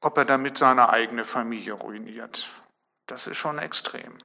ob 0.00 0.16
er 0.16 0.24
damit 0.24 0.56
seine 0.56 0.88
eigene 0.88 1.26
Familie 1.26 1.74
ruiniert. 1.74 2.50
Das 3.06 3.26
ist 3.26 3.36
schon 3.36 3.58
extrem. 3.58 4.16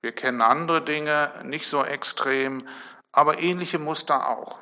Wir 0.00 0.12
kennen 0.12 0.42
andere 0.42 0.80
Dinge, 0.84 1.32
nicht 1.42 1.66
so 1.66 1.84
extrem, 1.84 2.68
aber 3.10 3.40
ähnliche 3.40 3.80
Muster 3.80 4.28
auch. 4.28 4.60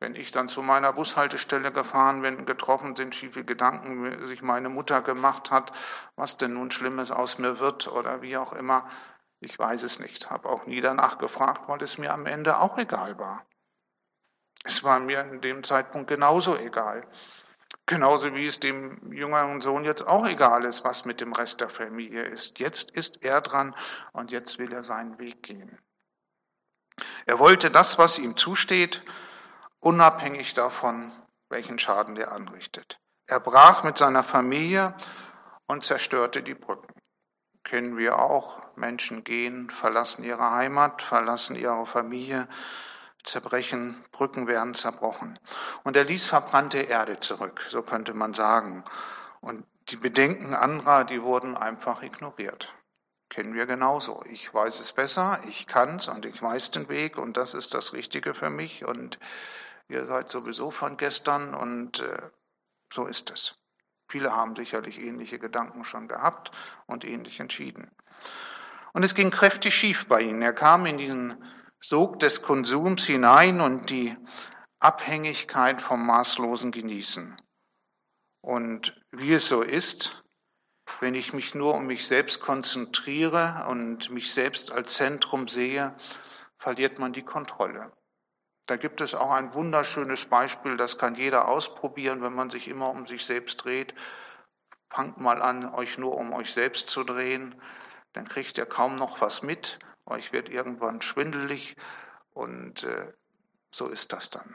Wenn 0.00 0.14
ich 0.14 0.30
dann 0.30 0.48
zu 0.48 0.62
meiner 0.62 0.92
Bushaltestelle 0.92 1.72
gefahren 1.72 2.22
bin, 2.22 2.46
getroffen 2.46 2.94
sind, 2.94 3.20
wie 3.20 3.28
viele 3.28 3.44
Gedanken 3.44 4.26
sich 4.26 4.42
meine 4.42 4.68
Mutter 4.68 5.02
gemacht 5.02 5.50
hat, 5.50 5.72
was 6.14 6.36
denn 6.36 6.54
nun 6.54 6.70
Schlimmes 6.70 7.10
aus 7.10 7.38
mir 7.38 7.58
wird 7.58 7.88
oder 7.88 8.22
wie 8.22 8.36
auch 8.36 8.52
immer, 8.52 8.88
ich 9.40 9.58
weiß 9.58 9.82
es 9.82 9.98
nicht. 9.98 10.30
Habe 10.30 10.48
auch 10.48 10.66
nie 10.66 10.80
danach 10.80 11.18
gefragt, 11.18 11.62
weil 11.68 11.82
es 11.82 11.98
mir 11.98 12.12
am 12.12 12.26
Ende 12.26 12.58
auch 12.58 12.78
egal 12.78 13.18
war. 13.18 13.44
Es 14.64 14.84
war 14.84 15.00
mir 15.00 15.20
in 15.20 15.40
dem 15.40 15.64
Zeitpunkt 15.64 16.08
genauso 16.08 16.56
egal. 16.56 17.06
Genauso 17.86 18.34
wie 18.34 18.46
es 18.46 18.60
dem 18.60 19.12
jüngeren 19.12 19.60
Sohn 19.60 19.84
jetzt 19.84 20.06
auch 20.06 20.26
egal 20.26 20.64
ist, 20.64 20.84
was 20.84 21.04
mit 21.04 21.20
dem 21.20 21.32
Rest 21.32 21.60
der 21.60 21.68
Familie 21.68 22.24
ist. 22.24 22.58
Jetzt 22.58 22.90
ist 22.90 23.22
er 23.22 23.40
dran 23.40 23.74
und 24.12 24.30
jetzt 24.30 24.58
will 24.58 24.72
er 24.72 24.82
seinen 24.82 25.18
Weg 25.18 25.42
gehen. 25.42 25.78
Er 27.26 27.38
wollte 27.38 27.70
das, 27.70 27.98
was 27.98 28.18
ihm 28.18 28.36
zusteht, 28.36 29.02
unabhängig 29.80 30.54
davon, 30.54 31.12
welchen 31.48 31.78
Schaden 31.78 32.16
er 32.16 32.32
anrichtet. 32.32 32.98
Er 33.26 33.40
brach 33.40 33.84
mit 33.84 33.98
seiner 33.98 34.22
Familie 34.22 34.94
und 35.66 35.84
zerstörte 35.84 36.42
die 36.42 36.54
Brücken. 36.54 36.94
Kennen 37.64 37.96
wir 37.96 38.18
auch. 38.18 38.58
Menschen 38.76 39.24
gehen, 39.24 39.70
verlassen 39.70 40.24
ihre 40.24 40.52
Heimat, 40.52 41.02
verlassen 41.02 41.56
ihre 41.56 41.84
Familie, 41.84 42.48
zerbrechen, 43.24 44.04
Brücken 44.12 44.46
werden 44.46 44.74
zerbrochen. 44.74 45.38
Und 45.84 45.96
er 45.96 46.04
ließ 46.04 46.26
verbrannte 46.26 46.78
Erde 46.78 47.18
zurück, 47.20 47.66
so 47.68 47.82
könnte 47.82 48.14
man 48.14 48.34
sagen. 48.34 48.84
Und 49.40 49.66
die 49.90 49.96
Bedenken 49.96 50.54
anderer, 50.54 51.04
die 51.04 51.22
wurden 51.22 51.56
einfach 51.56 52.02
ignoriert. 52.02 52.72
Kennen 53.28 53.54
wir 53.54 53.66
genauso. 53.66 54.22
Ich 54.30 54.52
weiß 54.52 54.80
es 54.80 54.92
besser, 54.92 55.40
ich 55.48 55.66
kann 55.66 55.96
es 55.96 56.08
und 56.08 56.24
ich 56.24 56.40
weiß 56.40 56.70
den 56.70 56.88
Weg 56.88 57.18
und 57.18 57.36
das 57.36 57.52
ist 57.52 57.74
das 57.74 57.92
Richtige 57.92 58.34
für 58.34 58.48
mich 58.48 58.84
und 58.86 59.18
ihr 59.88 60.04
seid 60.04 60.28
sowieso 60.28 60.70
von 60.70 60.96
gestern 60.96 61.54
und 61.54 62.00
äh, 62.00 62.30
so 62.92 63.06
ist 63.06 63.30
es. 63.30 63.56
Viele 64.10 64.34
haben 64.34 64.56
sicherlich 64.56 64.98
ähnliche 64.98 65.38
Gedanken 65.38 65.84
schon 65.84 66.08
gehabt 66.08 66.50
und 66.86 67.04
ähnlich 67.04 67.40
entschieden. 67.40 67.90
Und 68.92 69.04
es 69.04 69.14
ging 69.14 69.30
kräftig 69.30 69.74
schief 69.74 70.06
bei 70.06 70.22
ihnen. 70.22 70.40
Er 70.40 70.54
kam 70.54 70.86
in 70.86 70.96
diesen 70.96 71.44
Sog 71.80 72.18
des 72.18 72.42
Konsums 72.42 73.04
hinein 73.04 73.60
und 73.60 73.90
die 73.90 74.16
Abhängigkeit 74.80 75.82
vom 75.82 76.06
maßlosen 76.06 76.72
Genießen. 76.72 77.36
Und 78.40 78.98
wie 79.10 79.34
es 79.34 79.48
so 79.48 79.62
ist, 79.62 80.22
wenn 81.00 81.14
ich 81.14 81.34
mich 81.34 81.54
nur 81.54 81.74
um 81.74 81.86
mich 81.86 82.06
selbst 82.06 82.40
konzentriere 82.40 83.66
und 83.68 84.10
mich 84.10 84.32
selbst 84.32 84.72
als 84.72 84.94
Zentrum 84.94 85.48
sehe, 85.48 85.94
verliert 86.58 86.98
man 86.98 87.12
die 87.12 87.24
Kontrolle. 87.24 87.92
Da 88.68 88.76
gibt 88.76 89.00
es 89.00 89.14
auch 89.14 89.30
ein 89.30 89.54
wunderschönes 89.54 90.26
Beispiel, 90.26 90.76
das 90.76 90.98
kann 90.98 91.14
jeder 91.14 91.48
ausprobieren, 91.48 92.20
wenn 92.20 92.34
man 92.34 92.50
sich 92.50 92.68
immer 92.68 92.90
um 92.90 93.06
sich 93.06 93.24
selbst 93.24 93.64
dreht. 93.64 93.94
Fangt 94.90 95.18
mal 95.18 95.40
an, 95.40 95.72
euch 95.74 95.96
nur 95.96 96.14
um 96.18 96.34
euch 96.34 96.52
selbst 96.52 96.90
zu 96.90 97.02
drehen, 97.02 97.54
dann 98.12 98.28
kriegt 98.28 98.58
ihr 98.58 98.66
kaum 98.66 98.96
noch 98.96 99.22
was 99.22 99.42
mit, 99.42 99.78
euch 100.04 100.34
wird 100.34 100.50
irgendwann 100.50 101.00
schwindelig 101.00 101.76
und 102.34 102.84
äh, 102.84 103.10
so 103.70 103.86
ist 103.86 104.12
das 104.12 104.28
dann. 104.28 104.54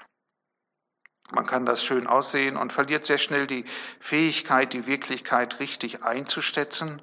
Man 1.32 1.48
kann 1.48 1.65
das 1.65 1.84
schön 1.84 2.05
aussehen 2.05 2.55
und 2.55 2.72
verliert 2.72 3.08
sehr 3.08 3.17
schnell 3.17 3.48
die 3.48 3.65
Fähigkeit, 4.00 4.74
die 4.74 4.86
Wirklichkeit 4.86 5.60
richtig 5.60 6.03
einzuschätzen. 6.03 7.01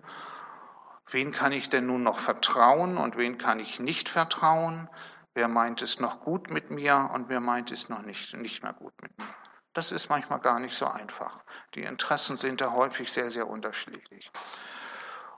Wen 1.10 1.32
kann 1.32 1.50
ich 1.50 1.70
denn 1.70 1.86
nun 1.86 2.04
noch 2.04 2.20
vertrauen 2.20 2.98
und 2.98 3.16
wen 3.16 3.36
kann 3.36 3.58
ich 3.58 3.80
nicht 3.80 4.08
vertrauen? 4.08 4.88
Wer 5.34 5.48
meint 5.48 5.82
es 5.82 6.00
noch 6.00 6.20
gut 6.20 6.50
mit 6.50 6.70
mir 6.70 7.10
und 7.14 7.28
wer 7.28 7.40
meint 7.40 7.70
es 7.70 7.88
noch 7.88 8.02
nicht, 8.02 8.34
nicht 8.34 8.62
mehr 8.62 8.72
gut 8.72 8.92
mit 9.00 9.16
mir? 9.18 9.26
Das 9.72 9.92
ist 9.92 10.08
manchmal 10.08 10.40
gar 10.40 10.58
nicht 10.58 10.76
so 10.76 10.86
einfach. 10.86 11.44
Die 11.74 11.82
Interessen 11.82 12.36
sind 12.36 12.60
da 12.60 12.72
häufig 12.72 13.12
sehr, 13.12 13.30
sehr 13.30 13.48
unterschiedlich. 13.48 14.30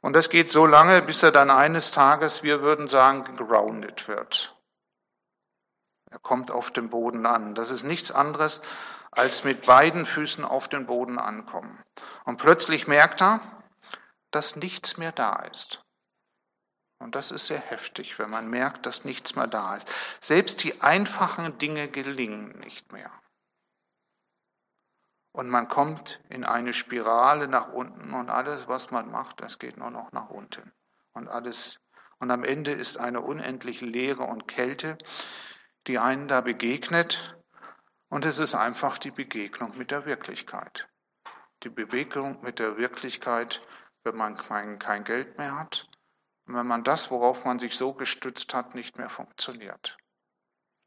Und 0.01 0.17
das 0.17 0.31
geht 0.31 0.51
so 0.51 0.67
lange, 0.67 1.03
bis 1.03 1.23
er 1.23 1.31
dann 1.31 1.51
eines 1.51 1.91
Tages, 1.91 2.43
wir 2.43 2.63
würden 2.63 2.89
sagen, 2.89 3.37
grounded 3.37 4.09
wird. 4.09 4.57
Er 6.11 6.19
kommt 6.19 6.51
auf 6.51 6.71
den 6.71 6.91
Boden 6.91 7.25
an. 7.27 7.55
Das 7.55 7.71
ist 7.71 7.85
nichts 7.85 8.11
anderes, 8.11 8.61
als 9.11 9.45
mit 9.45 9.67
beiden 9.67 10.07
Füßen 10.07 10.45
auf 10.45 10.69
den 10.69 10.87
Boden 10.87 11.19
ankommen. 11.19 11.83
Und 12.25 12.39
plötzlich 12.39 12.87
merkt 12.87 13.23
er, 13.23 13.41
dass 14.31 14.57
nichts 14.57 14.97
mehr 14.97 15.13
da 15.13 15.37
ist. 15.51 15.82
Und 17.03 17.17
das 17.17 17.31
ist 17.31 17.49
sehr 17.49 17.61
heftig, 17.61 18.19
wenn 18.19 18.31
man 18.31 18.49
merkt, 18.49 18.87
dass 18.87 19.05
nichts 19.05 19.35
mehr 19.35 19.49
da 19.49 19.77
ist. 19.77 19.89
Selbst 20.21 20.63
die 20.63 20.81
einfachen 20.81 21.59
Dinge 21.59 21.89
gelingen 21.89 22.59
nicht 22.61 22.93
mehr. 22.93 23.11
Und 25.33 25.49
man 25.49 25.69
kommt 25.69 26.21
in 26.29 26.45
eine 26.45 26.73
Spirale 26.73 27.49
nach 27.49 27.73
unten 27.73 28.13
und 28.13 28.31
alles, 28.31 28.69
was 28.69 28.91
man 28.91 29.11
macht, 29.11 29.41
das 29.41 29.59
geht 29.59 29.79
nur 29.79 29.91
noch 29.91 30.13
nach 30.13 30.29
unten. 30.29 30.73
Und 31.13 31.29
alles, 31.29 31.81
und 32.19 32.31
am 32.31 32.45
Ende 32.45 32.71
ist 32.71 32.99
eine 32.99 33.21
unendliche 33.23 33.87
Leere 33.87 34.25
und 34.25 34.47
Kälte, 34.47 34.99
die 35.87 35.99
einen 35.99 36.29
da 36.29 36.41
begegnet. 36.43 37.37
Und 38.11 38.27
es 38.27 38.39
ist 38.39 38.55
einfach 38.55 38.99
die 38.99 39.11
Begegnung 39.11 39.77
mit 39.77 39.91
der 39.91 40.05
Wirklichkeit. 40.05 40.87
Die 41.63 41.71
Begegnung 41.71 42.43
mit 42.43 42.59
der 42.59 42.77
Wirklichkeit, 42.77 43.63
wenn 44.05 44.17
man 44.17 44.37
kein, 44.37 44.79
kein 44.79 45.03
Geld 45.05 45.39
mehr 45.39 45.59
hat, 45.59 45.89
und 46.47 46.57
wenn 46.57 46.67
man 46.67 46.85
das, 46.85 47.11
worauf 47.11 47.45
man 47.45 47.59
sich 47.59 47.77
so 47.77 47.93
gestützt 47.93 48.53
hat, 48.55 48.75
nicht 48.75 48.99
mehr 48.99 49.11
funktioniert, 49.11 49.97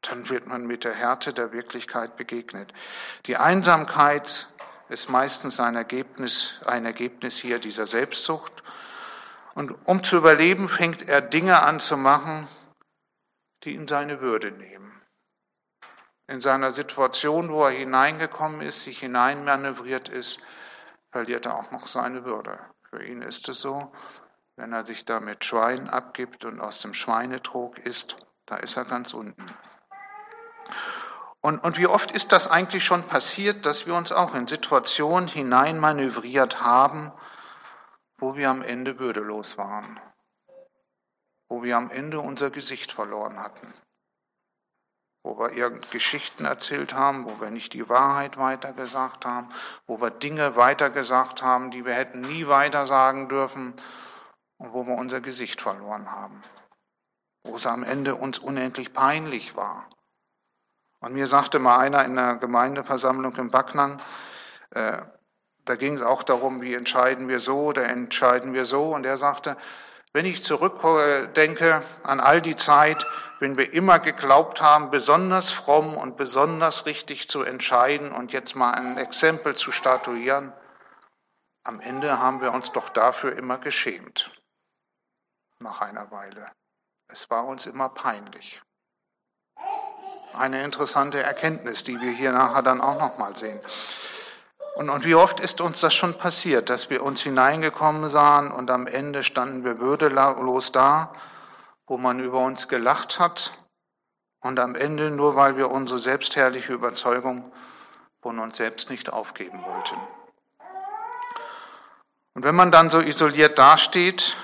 dann 0.02 0.28
wird 0.28 0.46
man 0.46 0.66
mit 0.66 0.84
der 0.84 0.94
Härte 0.94 1.32
der 1.32 1.52
Wirklichkeit 1.52 2.16
begegnet. 2.16 2.72
Die 3.26 3.36
Einsamkeit 3.36 4.48
ist 4.88 5.08
meistens 5.08 5.58
ein 5.58 5.74
Ergebnis, 5.74 6.60
ein 6.64 6.84
Ergebnis 6.84 7.36
hier 7.36 7.58
dieser 7.58 7.86
Selbstsucht. 7.86 8.62
Und 9.54 9.74
um 9.86 10.04
zu 10.04 10.18
überleben, 10.18 10.68
fängt 10.68 11.08
er 11.08 11.20
Dinge 11.20 11.62
an 11.62 11.80
zu 11.80 11.96
machen, 11.96 12.46
die 13.64 13.74
ihn 13.74 13.88
seine 13.88 14.20
Würde 14.20 14.52
nehmen. 14.52 15.00
In 16.28 16.40
seiner 16.40 16.72
Situation, 16.72 17.50
wo 17.50 17.64
er 17.64 17.70
hineingekommen 17.70 18.60
ist, 18.60 18.84
sich 18.84 18.98
hineinmanövriert 18.98 20.08
ist, 20.08 20.40
verliert 21.10 21.46
er 21.46 21.56
auch 21.56 21.70
noch 21.70 21.86
seine 21.86 22.24
Würde. 22.24 22.58
Für 22.90 23.02
ihn 23.02 23.22
ist 23.22 23.48
es 23.48 23.60
so, 23.60 23.92
wenn 24.56 24.72
er 24.72 24.84
sich 24.86 25.04
da 25.04 25.20
mit 25.20 25.44
Schwein 25.44 25.88
abgibt 25.88 26.44
und 26.44 26.60
aus 26.60 26.80
dem 26.80 26.94
Schweinetrog 26.94 27.78
isst, 27.78 28.16
da 28.46 28.56
ist 28.56 28.76
er 28.76 28.86
ganz 28.86 29.12
unten. 29.12 29.54
Und, 31.42 31.62
und 31.62 31.78
wie 31.78 31.86
oft 31.86 32.10
ist 32.10 32.32
das 32.32 32.50
eigentlich 32.50 32.84
schon 32.84 33.04
passiert, 33.04 33.66
dass 33.66 33.86
wir 33.86 33.94
uns 33.94 34.10
auch 34.10 34.34
in 34.34 34.48
Situationen 34.48 35.28
hineinmanövriert 35.28 36.62
haben, 36.62 37.12
wo 38.18 38.34
wir 38.34 38.50
am 38.50 38.62
Ende 38.62 38.98
würdelos 38.98 39.58
waren, 39.58 40.00
wo 41.48 41.62
wir 41.62 41.76
am 41.76 41.90
Ende 41.90 42.18
unser 42.18 42.50
Gesicht 42.50 42.90
verloren 42.92 43.38
hatten, 43.38 43.74
wo 45.22 45.38
wir 45.38 45.52
irgend 45.52 45.90
Geschichten 45.90 46.46
erzählt 46.46 46.94
haben, 46.94 47.26
wo 47.26 47.40
wir 47.40 47.50
nicht 47.50 47.74
die 47.74 47.88
Wahrheit 47.88 48.38
weitergesagt 48.38 49.26
haben, 49.26 49.50
wo 49.86 50.00
wir 50.00 50.10
Dinge 50.10 50.56
weitergesagt 50.56 51.42
haben, 51.42 51.70
die 51.70 51.84
wir 51.84 51.94
hätten 51.94 52.20
nie 52.20 52.48
weitersagen 52.48 53.28
dürfen 53.28 53.74
und 54.58 54.72
wo 54.72 54.86
wir 54.86 54.94
unser 54.94 55.20
Gesicht 55.20 55.60
verloren 55.60 56.10
haben, 56.10 56.42
wo 57.44 57.56
es 57.56 57.66
am 57.66 57.82
Ende 57.82 58.14
uns 58.14 58.38
unendlich 58.38 58.92
peinlich 58.92 59.56
war. 59.56 59.88
Und 61.00 61.12
mir 61.12 61.26
sagte 61.26 61.58
mal 61.58 61.78
einer 61.78 62.04
in 62.04 62.16
der 62.16 62.36
Gemeindeversammlung 62.36 63.36
in 63.36 63.50
Backnang, 63.50 64.00
äh, 64.70 64.98
da 65.64 65.74
ging 65.74 65.94
es 65.94 66.02
auch 66.02 66.22
darum, 66.22 66.62
wie 66.62 66.74
entscheiden 66.74 67.28
wir 67.28 67.40
so 67.40 67.64
oder 67.64 67.84
entscheiden 67.86 68.54
wir 68.54 68.64
so. 68.64 68.94
Und 68.94 69.04
er 69.04 69.16
sagte, 69.16 69.56
wenn 70.12 70.24
ich 70.24 70.42
zurückdenke 70.42 71.82
an 72.02 72.20
all 72.20 72.40
die 72.40 72.56
Zeit, 72.56 73.06
wenn 73.40 73.58
wir 73.58 73.74
immer 73.74 73.98
geglaubt 73.98 74.62
haben, 74.62 74.90
besonders 74.90 75.50
fromm 75.50 75.96
und 75.96 76.16
besonders 76.16 76.86
richtig 76.86 77.28
zu 77.28 77.42
entscheiden 77.42 78.12
und 78.12 78.32
jetzt 78.32 78.54
mal 78.54 78.70
ein 78.72 78.96
Exempel 78.96 79.56
zu 79.56 79.72
statuieren, 79.72 80.52
am 81.64 81.80
Ende 81.80 82.18
haben 82.18 82.40
wir 82.40 82.52
uns 82.52 82.70
doch 82.70 82.88
dafür 82.88 83.36
immer 83.36 83.58
geschämt. 83.58 84.30
Nach 85.58 85.80
einer 85.80 86.10
Weile. 86.10 86.50
Es 87.08 87.30
war 87.30 87.46
uns 87.46 87.66
immer 87.66 87.88
peinlich. 87.88 88.62
Eine 90.34 90.62
interessante 90.62 91.22
Erkenntnis, 91.22 91.82
die 91.82 92.00
wir 92.00 92.10
hier 92.10 92.32
nachher 92.32 92.62
dann 92.62 92.80
auch 92.80 92.98
noch 92.98 93.16
mal 93.16 93.34
sehen. 93.36 93.60
Und, 94.76 94.90
und 94.90 95.06
wie 95.06 95.14
oft 95.14 95.40
ist 95.40 95.62
uns 95.62 95.80
das 95.80 95.94
schon 95.94 96.18
passiert, 96.18 96.68
dass 96.68 96.90
wir 96.90 97.02
uns 97.02 97.22
hineingekommen 97.22 98.10
sahen 98.10 98.52
und 98.52 98.70
am 98.70 98.86
Ende 98.86 99.22
standen 99.22 99.64
wir 99.64 99.78
würdelos 99.78 100.72
da, 100.72 101.14
wo 101.86 101.96
man 101.96 102.20
über 102.20 102.40
uns 102.40 102.68
gelacht 102.68 103.18
hat 103.18 103.58
und 104.40 104.60
am 104.60 104.74
Ende 104.74 105.10
nur 105.10 105.34
weil 105.34 105.56
wir 105.56 105.70
unsere 105.70 105.98
selbstherrliche 105.98 106.74
Überzeugung 106.74 107.50
von 108.20 108.38
uns 108.38 108.58
selbst 108.58 108.90
nicht 108.90 109.10
aufgeben 109.10 109.64
wollten. 109.64 109.96
Und 112.34 112.44
wenn 112.44 112.54
man 112.54 112.70
dann 112.70 112.90
so 112.90 113.00
isoliert 113.00 113.58
dasteht, 113.58 114.36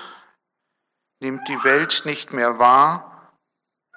nimmt 1.23 1.47
die 1.47 1.63
Welt 1.63 2.03
nicht 2.05 2.33
mehr 2.33 2.59
wahr, 2.59 3.31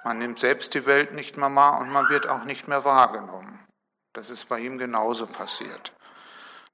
man 0.03 0.17
nimmt 0.17 0.39
selbst 0.39 0.73
die 0.73 0.85
Welt 0.85 1.13
nicht 1.13 1.35
mehr 1.35 1.53
wahr 1.53 1.79
und 1.79 1.89
man 1.89 2.07
wird 2.07 2.25
auch 2.25 2.45
nicht 2.45 2.69
mehr 2.69 2.85
wahrgenommen. 2.85 3.59
Das 4.13 4.29
ist 4.29 4.47
bei 4.47 4.59
ihm 4.59 4.77
genauso 4.77 5.27
passiert. 5.27 5.93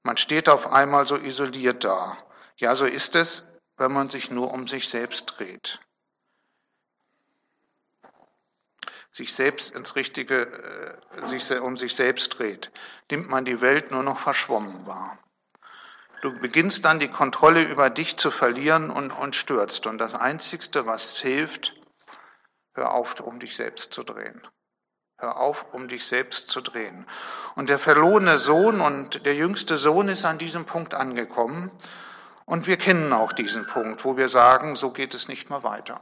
Man 0.04 0.16
steht 0.16 0.48
auf 0.48 0.72
einmal 0.72 1.06
so 1.06 1.16
isoliert 1.16 1.82
da. 1.84 2.16
Ja, 2.56 2.76
so 2.76 2.86
ist 2.86 3.16
es, 3.16 3.48
wenn 3.76 3.92
man 3.92 4.08
sich 4.10 4.30
nur 4.30 4.52
um 4.52 4.68
sich 4.68 4.88
selbst 4.88 5.34
dreht. 5.36 5.80
Sich 9.10 9.34
selbst 9.34 9.74
ins 9.74 9.96
Richtige, 9.96 11.00
äh, 11.16 11.26
sich 11.26 11.50
um 11.60 11.76
sich 11.76 11.96
selbst 11.96 12.38
dreht, 12.38 12.70
nimmt 13.10 13.28
man 13.28 13.44
die 13.44 13.60
Welt 13.60 13.90
nur 13.90 14.04
noch 14.04 14.20
verschwommen 14.20 14.86
wahr. 14.86 15.18
Du 16.24 16.32
beginnst 16.32 16.86
dann 16.86 17.00
die 17.00 17.10
Kontrolle 17.10 17.62
über 17.64 17.90
dich 17.90 18.16
zu 18.16 18.30
verlieren 18.30 18.88
und, 18.88 19.10
und 19.10 19.36
stürzt. 19.36 19.86
Und 19.86 19.98
das 19.98 20.14
Einzigste, 20.14 20.86
was 20.86 21.20
hilft, 21.20 21.74
hör 22.72 22.92
auf, 22.92 23.20
um 23.20 23.40
dich 23.40 23.54
selbst 23.54 23.92
zu 23.92 24.04
drehen. 24.04 24.40
Hör 25.18 25.36
auf, 25.36 25.66
um 25.74 25.86
dich 25.86 26.06
selbst 26.06 26.48
zu 26.48 26.62
drehen. 26.62 27.06
Und 27.56 27.68
der 27.68 27.78
verlorene 27.78 28.38
Sohn 28.38 28.80
und 28.80 29.26
der 29.26 29.34
jüngste 29.34 29.76
Sohn 29.76 30.08
ist 30.08 30.24
an 30.24 30.38
diesem 30.38 30.64
Punkt 30.64 30.94
angekommen. 30.94 31.70
Und 32.46 32.66
wir 32.66 32.78
kennen 32.78 33.12
auch 33.12 33.34
diesen 33.34 33.66
Punkt, 33.66 34.02
wo 34.06 34.16
wir 34.16 34.30
sagen, 34.30 34.76
so 34.76 34.92
geht 34.92 35.12
es 35.12 35.28
nicht 35.28 35.50
mehr 35.50 35.62
weiter. 35.62 36.00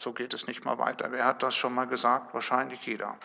So 0.00 0.12
geht 0.12 0.34
es 0.34 0.48
nicht 0.48 0.64
mehr 0.64 0.78
weiter. 0.78 1.12
Wer 1.12 1.24
hat 1.24 1.44
das 1.44 1.54
schon 1.54 1.72
mal 1.72 1.86
gesagt? 1.86 2.34
Wahrscheinlich 2.34 2.84
jeder. 2.84 3.16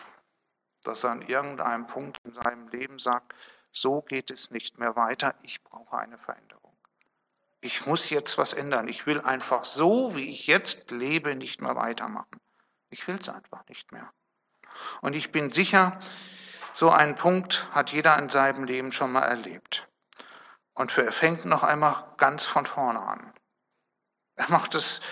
Dass 0.84 1.02
er 1.02 1.10
an 1.10 1.22
irgendeinem 1.22 1.88
Punkt 1.88 2.20
in 2.22 2.32
seinem 2.32 2.68
Leben 2.68 3.00
sagt, 3.00 3.34
so 3.72 4.02
geht 4.02 4.30
es 4.30 4.50
nicht 4.50 4.78
mehr 4.78 4.96
weiter, 4.96 5.34
ich 5.42 5.62
brauche 5.62 5.98
eine 5.98 6.18
Veränderung. 6.18 6.76
Ich 7.60 7.86
muss 7.86 8.10
jetzt 8.10 8.38
was 8.38 8.52
ändern. 8.52 8.88
Ich 8.88 9.06
will 9.06 9.20
einfach 9.20 9.64
so, 9.64 10.14
wie 10.14 10.30
ich 10.30 10.46
jetzt 10.46 10.90
lebe, 10.90 11.34
nicht 11.34 11.60
mehr 11.60 11.76
weitermachen. 11.76 12.40
Ich 12.88 13.06
will 13.06 13.16
es 13.20 13.28
einfach 13.28 13.66
nicht 13.68 13.92
mehr. 13.92 14.10
Und 15.02 15.14
ich 15.14 15.30
bin 15.30 15.50
sicher, 15.50 16.00
so 16.72 16.90
einen 16.90 17.14
Punkt 17.14 17.68
hat 17.72 17.92
jeder 17.92 18.18
in 18.18 18.30
seinem 18.30 18.64
Leben 18.64 18.92
schon 18.92 19.12
mal 19.12 19.24
erlebt. 19.24 19.86
Und 20.72 20.96
er 20.96 21.12
fängt 21.12 21.44
noch 21.44 21.62
einmal 21.62 22.14
ganz 22.16 22.46
von 22.46 22.64
vorne 22.64 23.00
an. 23.00 23.34
Er 24.36 24.50
macht 24.50 24.74
es, 24.74 25.02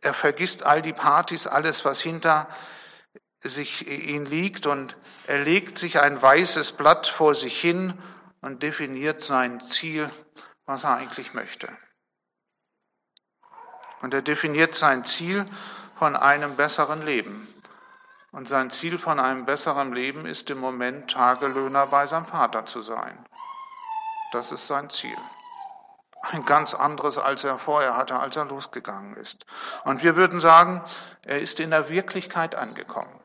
er 0.00 0.14
vergisst 0.14 0.64
all 0.64 0.80
die 0.80 0.94
Partys, 0.94 1.46
alles, 1.46 1.84
was 1.84 2.00
hinter 2.00 2.48
sich 3.42 3.88
ihn 3.88 4.24
liegt 4.24 4.66
und 4.66 4.96
er 5.26 5.38
legt 5.44 5.78
sich 5.78 6.00
ein 6.00 6.20
weißes 6.20 6.72
Blatt 6.72 7.06
vor 7.06 7.34
sich 7.34 7.60
hin 7.60 8.00
und 8.40 8.62
definiert 8.62 9.20
sein 9.20 9.60
Ziel, 9.60 10.10
was 10.66 10.84
er 10.84 10.96
eigentlich 10.96 11.34
möchte. 11.34 11.68
Und 14.00 14.14
er 14.14 14.22
definiert 14.22 14.74
sein 14.74 15.04
Ziel 15.04 15.46
von 15.98 16.16
einem 16.16 16.56
besseren 16.56 17.02
Leben. 17.02 17.48
Und 18.32 18.48
sein 18.48 18.70
Ziel 18.70 18.98
von 18.98 19.20
einem 19.20 19.44
besseren 19.44 19.92
Leben 19.92 20.26
ist 20.26 20.50
im 20.50 20.58
Moment 20.58 21.10
Tagelöhner 21.10 21.86
bei 21.86 22.06
seinem 22.06 22.26
Vater 22.26 22.66
zu 22.66 22.82
sein. 22.82 23.24
Das 24.32 24.50
ist 24.50 24.66
sein 24.66 24.88
Ziel. 24.90 25.16
Ein 26.22 26.44
ganz 26.44 26.72
anderes, 26.74 27.18
als 27.18 27.44
er 27.44 27.58
vorher 27.58 27.96
hatte, 27.96 28.18
als 28.18 28.36
er 28.36 28.46
losgegangen 28.46 29.16
ist. 29.16 29.44
Und 29.84 30.02
wir 30.02 30.16
würden 30.16 30.40
sagen, 30.40 30.82
er 31.22 31.40
ist 31.40 31.60
in 31.60 31.70
der 31.70 31.88
Wirklichkeit 31.88 32.54
angekommen. 32.54 33.21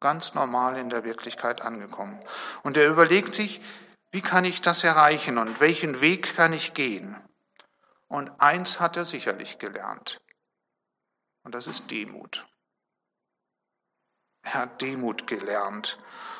Ganz 0.00 0.34
normal 0.34 0.76
in 0.76 0.90
der 0.90 1.04
Wirklichkeit 1.04 1.62
angekommen. 1.62 2.20
Und 2.62 2.76
er 2.76 2.88
überlegt 2.88 3.34
sich, 3.34 3.60
wie 4.10 4.20
kann 4.20 4.44
ich 4.44 4.60
das 4.60 4.84
erreichen 4.84 5.38
und 5.38 5.60
welchen 5.60 6.00
Weg 6.00 6.36
kann 6.36 6.52
ich 6.52 6.74
gehen? 6.74 7.16
Und 8.08 8.40
eins 8.40 8.78
hat 8.78 8.96
er 8.96 9.04
sicherlich 9.04 9.58
gelernt. 9.58 10.20
Und 11.42 11.54
das 11.54 11.66
ist 11.66 11.90
Demut. 11.90 12.46
Er 14.42 14.54
hat 14.54 14.80
Demut 14.80 15.26
gelernt. 15.26 15.98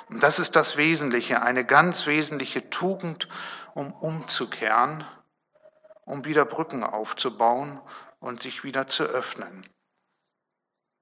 Und 0.08 0.22
das 0.22 0.38
ist 0.38 0.54
das 0.54 0.76
Wesentliche, 0.76 1.42
eine 1.42 1.64
ganz 1.64 2.06
wesentliche 2.06 2.70
Tugend, 2.70 3.28
um 3.74 3.92
umzukehren, 3.92 5.04
um 6.04 6.24
wieder 6.24 6.44
Brücken 6.44 6.84
aufzubauen 6.84 7.80
und 8.20 8.42
sich 8.42 8.62
wieder 8.62 8.86
zu 8.86 9.04
öffnen. 9.04 9.68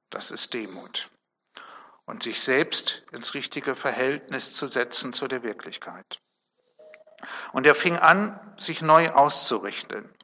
Das 0.09 0.31
ist 0.31 0.55
Demut. 0.55 1.11
Und 2.07 2.23
sich 2.23 2.43
selbst 2.43 3.03
ins 3.13 3.35
richtige 3.35 3.75
Verhältnis 3.75 4.55
zu 4.55 4.67
setzen 4.67 5.13
zu 5.13 5.27
der 5.27 5.43
Wirklichkeit. 5.43 6.21
Und 7.53 7.67
er 7.67 7.75
fing 7.75 7.97
an, 7.97 8.39
sich 8.59 8.83
neu 8.83 9.11
auszurichten. 9.11 10.15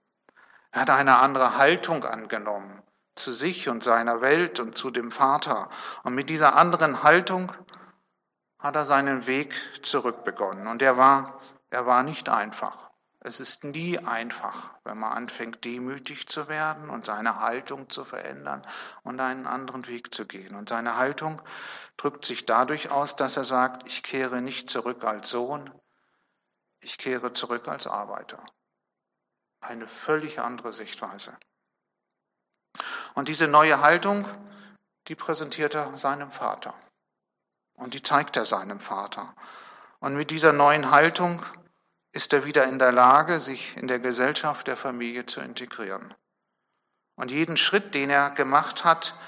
Er 0.72 0.82
hat 0.82 0.90
eine 0.90 1.18
andere 1.18 1.56
Haltung 1.56 2.04
angenommen 2.04 2.82
zu 3.14 3.32
sich 3.32 3.68
und 3.68 3.84
seiner 3.84 4.20
Welt 4.20 4.60
und 4.60 4.76
zu 4.76 4.90
dem 4.90 5.10
Vater. 5.10 5.70
Und 6.02 6.14
mit 6.14 6.30
dieser 6.30 6.56
anderen 6.56 7.02
Haltung 7.02 7.52
hat 8.58 8.76
er 8.76 8.84
seinen 8.84 9.26
Weg 9.26 9.54
zurückbegonnen. 9.82 10.66
Und 10.66 10.82
er 10.82 10.96
war, 10.96 11.40
er 11.70 11.86
war 11.86 12.02
nicht 12.02 12.28
einfach. 12.28 12.89
Es 13.22 13.38
ist 13.38 13.64
nie 13.64 13.98
einfach, 13.98 14.70
wenn 14.83 14.98
man 14.98 15.12
anfängt, 15.12 15.62
demütig 15.66 16.26
zu 16.26 16.48
werden 16.48 16.88
und 16.88 17.04
seine 17.04 17.38
Haltung 17.38 17.90
zu 17.90 18.06
verändern 18.06 18.66
und 19.02 19.20
einen 19.20 19.46
anderen 19.46 19.87
Weg 19.87 20.14
zu 20.14 20.26
gehen. 20.26 20.54
Und 20.54 20.70
seine 20.70 20.96
Haltung 20.96 21.42
drückt 21.98 22.24
sich 22.24 22.46
dadurch 22.46 22.90
aus, 22.90 23.16
dass 23.16 23.37
er 23.37 23.44
sagt, 23.44 23.87
ich 23.87 24.02
kehre 24.02 24.40
nicht 24.40 24.70
zurück 24.70 25.04
als 25.04 25.28
Sohn, 25.28 25.70
ich 26.80 26.96
kehre 26.96 27.35
zurück 27.35 27.68
als 27.68 27.87
Arbeiter. 27.87 28.42
Eine 29.61 29.87
völlig 29.87 30.40
andere 30.40 30.72
Sichtweise. 30.72 31.37
Und 33.14 33.28
diese 33.28 33.48
neue 33.48 33.83
Haltung, 33.83 34.26
die 35.09 35.14
präsentiert 35.14 35.74
er 35.74 35.98
seinem 35.98 36.33
Vater. 36.33 36.72
Und 37.74 37.92
die 37.92 38.02
zeigt 38.02 38.38
er 38.38 38.46
seinem 38.46 38.80
Vater. 38.80 39.35
Und 39.98 40.14
mit 40.16 40.30
dieser 40.30 40.54
neuen 40.54 40.90
Haltung 40.90 41.44
ist 42.12 42.33
er 42.33 42.44
wieder 42.44 42.64
in 42.64 42.79
der 42.79 42.92
Lage, 42.92 43.40
sich 43.40 43.77
in 43.77 43.87
der 43.87 44.01
Gesellschaft 44.01 44.66
der 44.66 44.77
Familie 44.77 45.27
zu 45.27 45.40
integrieren. 45.40 46.14
Und 47.14 47.31
jeden 47.31 47.57
Schritt, 47.57 47.94
den 47.94 48.11
er 48.11 48.31
gemacht 48.31 48.85
hat, 48.85 49.18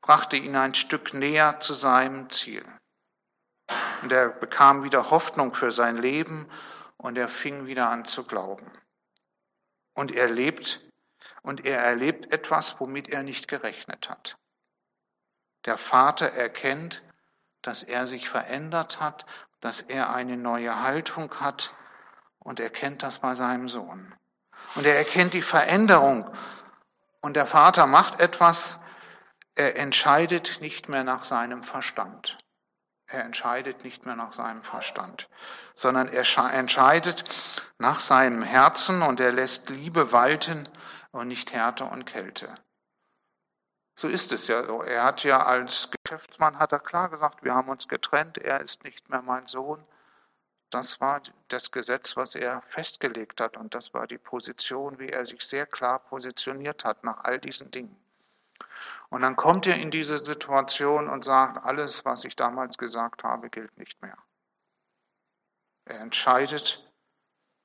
brachte 0.00 0.36
ihn 0.36 0.56
ein 0.56 0.74
Stück 0.74 1.12
näher 1.12 1.60
zu 1.60 1.74
seinem 1.74 2.30
Ziel. 2.30 2.64
Und 4.02 4.12
er 4.12 4.30
bekam 4.30 4.82
wieder 4.82 5.10
Hoffnung 5.10 5.54
für 5.54 5.70
sein 5.70 5.96
Leben 5.96 6.48
und 6.96 7.18
er 7.18 7.28
fing 7.28 7.66
wieder 7.66 7.90
an 7.90 8.04
zu 8.04 8.24
glauben. 8.24 8.70
Und 9.94 10.12
er 10.12 10.28
lebt 10.28 10.80
und 11.42 11.66
er 11.66 11.78
erlebt 11.80 12.32
etwas, 12.32 12.80
womit 12.80 13.08
er 13.08 13.22
nicht 13.22 13.48
gerechnet 13.48 14.08
hat. 14.08 14.38
Der 15.64 15.76
Vater 15.76 16.32
erkennt, 16.32 17.02
dass 17.60 17.82
er 17.82 18.06
sich 18.06 18.28
verändert 18.28 19.00
hat, 19.00 19.26
dass 19.60 19.80
er 19.80 20.12
eine 20.12 20.36
neue 20.36 20.82
Haltung 20.82 21.40
hat 21.40 21.72
und 22.44 22.60
erkennt 22.60 23.02
das 23.02 23.18
bei 23.18 23.34
seinem 23.34 23.68
Sohn. 23.68 24.14
Und 24.74 24.86
er 24.86 24.96
erkennt 24.96 25.34
die 25.34 25.42
Veränderung. 25.42 26.30
Und 27.20 27.34
der 27.36 27.46
Vater 27.46 27.86
macht 27.86 28.20
etwas, 28.20 28.78
er 29.54 29.76
entscheidet 29.76 30.58
nicht 30.60 30.88
mehr 30.88 31.04
nach 31.04 31.24
seinem 31.24 31.62
Verstand. 31.62 32.38
Er 33.06 33.24
entscheidet 33.24 33.84
nicht 33.84 34.06
mehr 34.06 34.16
nach 34.16 34.32
seinem 34.32 34.62
Verstand, 34.62 35.28
sondern 35.74 36.08
er 36.08 36.24
entscheidet 36.54 37.24
nach 37.78 38.00
seinem 38.00 38.40
Herzen 38.42 39.02
und 39.02 39.20
er 39.20 39.32
lässt 39.32 39.68
Liebe 39.68 40.12
walten 40.12 40.66
und 41.10 41.28
nicht 41.28 41.52
Härte 41.52 41.84
und 41.84 42.06
Kälte. 42.06 42.54
So 43.94 44.08
ist 44.08 44.32
es 44.32 44.48
ja 44.48 44.64
so. 44.64 44.82
Er 44.82 45.04
hat 45.04 45.24
ja 45.24 45.44
als 45.44 45.90
Geschäftsmann, 45.90 46.58
hat 46.58 46.72
er 46.72 46.80
klar 46.80 47.10
gesagt, 47.10 47.44
wir 47.44 47.54
haben 47.54 47.68
uns 47.68 47.86
getrennt, 47.86 48.38
er 48.38 48.60
ist 48.62 48.82
nicht 48.84 49.10
mehr 49.10 49.20
mein 49.20 49.46
Sohn. 49.46 49.84
Das 50.72 51.02
war 51.02 51.20
das 51.48 51.70
Gesetz, 51.70 52.16
was 52.16 52.34
er 52.34 52.62
festgelegt 52.62 53.42
hat 53.42 53.58
und 53.58 53.74
das 53.74 53.92
war 53.92 54.06
die 54.06 54.16
Position, 54.16 54.98
wie 54.98 55.10
er 55.10 55.26
sich 55.26 55.42
sehr 55.42 55.66
klar 55.66 55.98
positioniert 55.98 56.84
hat 56.84 57.04
nach 57.04 57.24
all 57.24 57.38
diesen 57.38 57.70
Dingen. 57.70 57.94
Und 59.10 59.20
dann 59.20 59.36
kommt 59.36 59.66
er 59.66 59.76
in 59.76 59.90
diese 59.90 60.16
Situation 60.16 61.10
und 61.10 61.24
sagt, 61.24 61.62
alles, 61.62 62.06
was 62.06 62.24
ich 62.24 62.36
damals 62.36 62.78
gesagt 62.78 63.22
habe, 63.22 63.50
gilt 63.50 63.76
nicht 63.76 64.00
mehr. 64.00 64.16
Er 65.84 66.00
entscheidet 66.00 66.82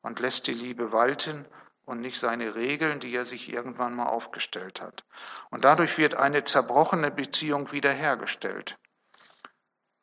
und 0.01 0.19
lässt 0.19 0.47
die 0.47 0.53
Liebe 0.53 0.91
walten 0.91 1.45
und 1.85 2.01
nicht 2.01 2.19
seine 2.19 2.55
Regeln, 2.55 2.99
die 2.99 3.15
er 3.15 3.23
sich 3.23 3.53
irgendwann 3.53 3.95
mal 3.95 4.07
aufgestellt 4.07 4.81
hat. 4.81 5.05
Und 5.49 5.63
dadurch 5.63 5.97
wird 5.97 6.15
eine 6.15 6.43
zerbrochene 6.43 7.11
Beziehung 7.11 7.71
wiederhergestellt. 7.71 8.77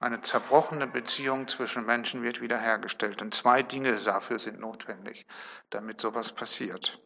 Eine 0.05 0.21
zerbrochene 0.21 0.87
Beziehung 0.87 1.49
zwischen 1.49 1.87
Menschen 1.87 2.23
wird 2.23 2.43
wiederhergestellt. 2.43 3.23
Und 3.23 3.33
zwei 3.33 3.63
Dinge 3.63 3.97
dafür 3.97 4.39
sind 4.39 4.61
notwendig, 4.61 5.27
damit 5.71 5.99
sowas 5.99 6.33
passiert. 6.33 7.01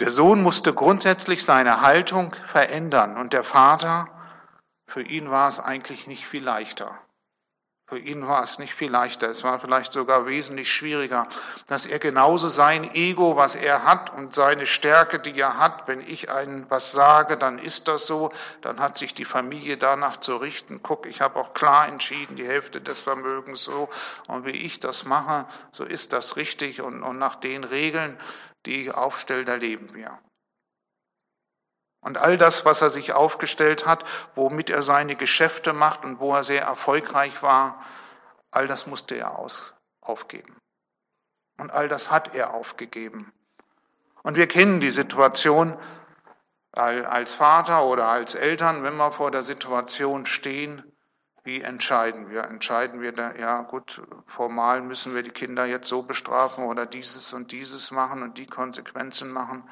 Der 0.00 0.10
Sohn 0.10 0.42
musste 0.42 0.72
grundsätzlich 0.72 1.44
seine 1.44 1.82
Haltung 1.82 2.34
verändern 2.46 3.18
und 3.18 3.34
der 3.34 3.42
Vater, 3.42 4.08
für 4.86 5.02
ihn 5.02 5.30
war 5.30 5.46
es 5.46 5.60
eigentlich 5.60 6.06
nicht 6.06 6.26
viel 6.26 6.42
leichter. 6.42 6.98
Für 7.92 7.98
ihn 7.98 8.26
war 8.26 8.42
es 8.42 8.58
nicht 8.58 8.72
viel 8.72 8.90
leichter, 8.90 9.28
es 9.28 9.44
war 9.44 9.60
vielleicht 9.60 9.92
sogar 9.92 10.24
wesentlich 10.24 10.72
schwieriger, 10.72 11.28
dass 11.66 11.84
er 11.84 11.98
genauso 11.98 12.48
sein 12.48 12.90
Ego, 12.94 13.36
was 13.36 13.54
er 13.54 13.84
hat 13.84 14.10
und 14.14 14.34
seine 14.34 14.64
Stärke, 14.64 15.18
die 15.18 15.38
er 15.38 15.58
hat, 15.58 15.86
wenn 15.88 16.00
ich 16.00 16.30
einen 16.30 16.64
was 16.70 16.92
sage, 16.92 17.36
dann 17.36 17.58
ist 17.58 17.88
das 17.88 18.06
so, 18.06 18.32
dann 18.62 18.80
hat 18.80 18.96
sich 18.96 19.12
die 19.12 19.26
Familie 19.26 19.76
danach 19.76 20.16
zu 20.16 20.38
richten. 20.38 20.82
Guck, 20.82 21.04
ich 21.04 21.20
habe 21.20 21.38
auch 21.38 21.52
klar 21.52 21.86
entschieden, 21.86 22.36
die 22.36 22.46
Hälfte 22.46 22.80
des 22.80 23.02
Vermögens 23.02 23.62
so 23.62 23.90
und 24.26 24.46
wie 24.46 24.52
ich 24.52 24.80
das 24.80 25.04
mache, 25.04 25.46
so 25.72 25.84
ist 25.84 26.14
das 26.14 26.36
richtig 26.36 26.80
und, 26.80 27.02
und 27.02 27.18
nach 27.18 27.34
den 27.34 27.62
Regeln, 27.62 28.18
die 28.64 28.84
ich 28.84 28.94
aufstelle, 28.94 29.44
da 29.44 29.56
leben 29.56 29.92
wir. 29.92 30.18
Und 32.02 32.18
all 32.18 32.36
das, 32.36 32.64
was 32.64 32.82
er 32.82 32.90
sich 32.90 33.12
aufgestellt 33.12 33.86
hat, 33.86 34.04
womit 34.34 34.70
er 34.70 34.82
seine 34.82 35.16
Geschäfte 35.16 35.72
macht 35.72 36.04
und 36.04 36.18
wo 36.18 36.34
er 36.34 36.44
sehr 36.44 36.62
erfolgreich 36.62 37.42
war, 37.42 37.80
all 38.50 38.66
das 38.66 38.86
musste 38.86 39.14
er 39.14 39.38
aus, 39.38 39.72
aufgeben. 40.00 40.56
Und 41.58 41.72
all 41.72 41.88
das 41.88 42.10
hat 42.10 42.34
er 42.34 42.54
aufgegeben. 42.54 43.32
Und 44.24 44.36
wir 44.36 44.48
kennen 44.48 44.80
die 44.80 44.90
Situation 44.90 45.78
als 46.72 47.34
Vater 47.34 47.84
oder 47.84 48.08
als 48.08 48.34
Eltern, 48.34 48.82
wenn 48.82 48.96
wir 48.96 49.12
vor 49.12 49.30
der 49.30 49.42
Situation 49.42 50.26
stehen, 50.26 50.82
wie 51.44 51.60
entscheiden 51.60 52.30
wir? 52.30 52.44
Entscheiden 52.44 53.00
wir 53.00 53.12
da, 53.12 53.34
ja 53.34 53.62
gut, 53.62 54.00
formal 54.26 54.80
müssen 54.80 55.14
wir 55.14 55.22
die 55.22 55.30
Kinder 55.30 55.66
jetzt 55.66 55.88
so 55.88 56.02
bestrafen 56.02 56.64
oder 56.64 56.86
dieses 56.86 57.32
und 57.32 57.50
dieses 57.52 57.90
machen 57.90 58.22
und 58.22 58.38
die 58.38 58.46
Konsequenzen 58.46 59.30
machen? 59.32 59.68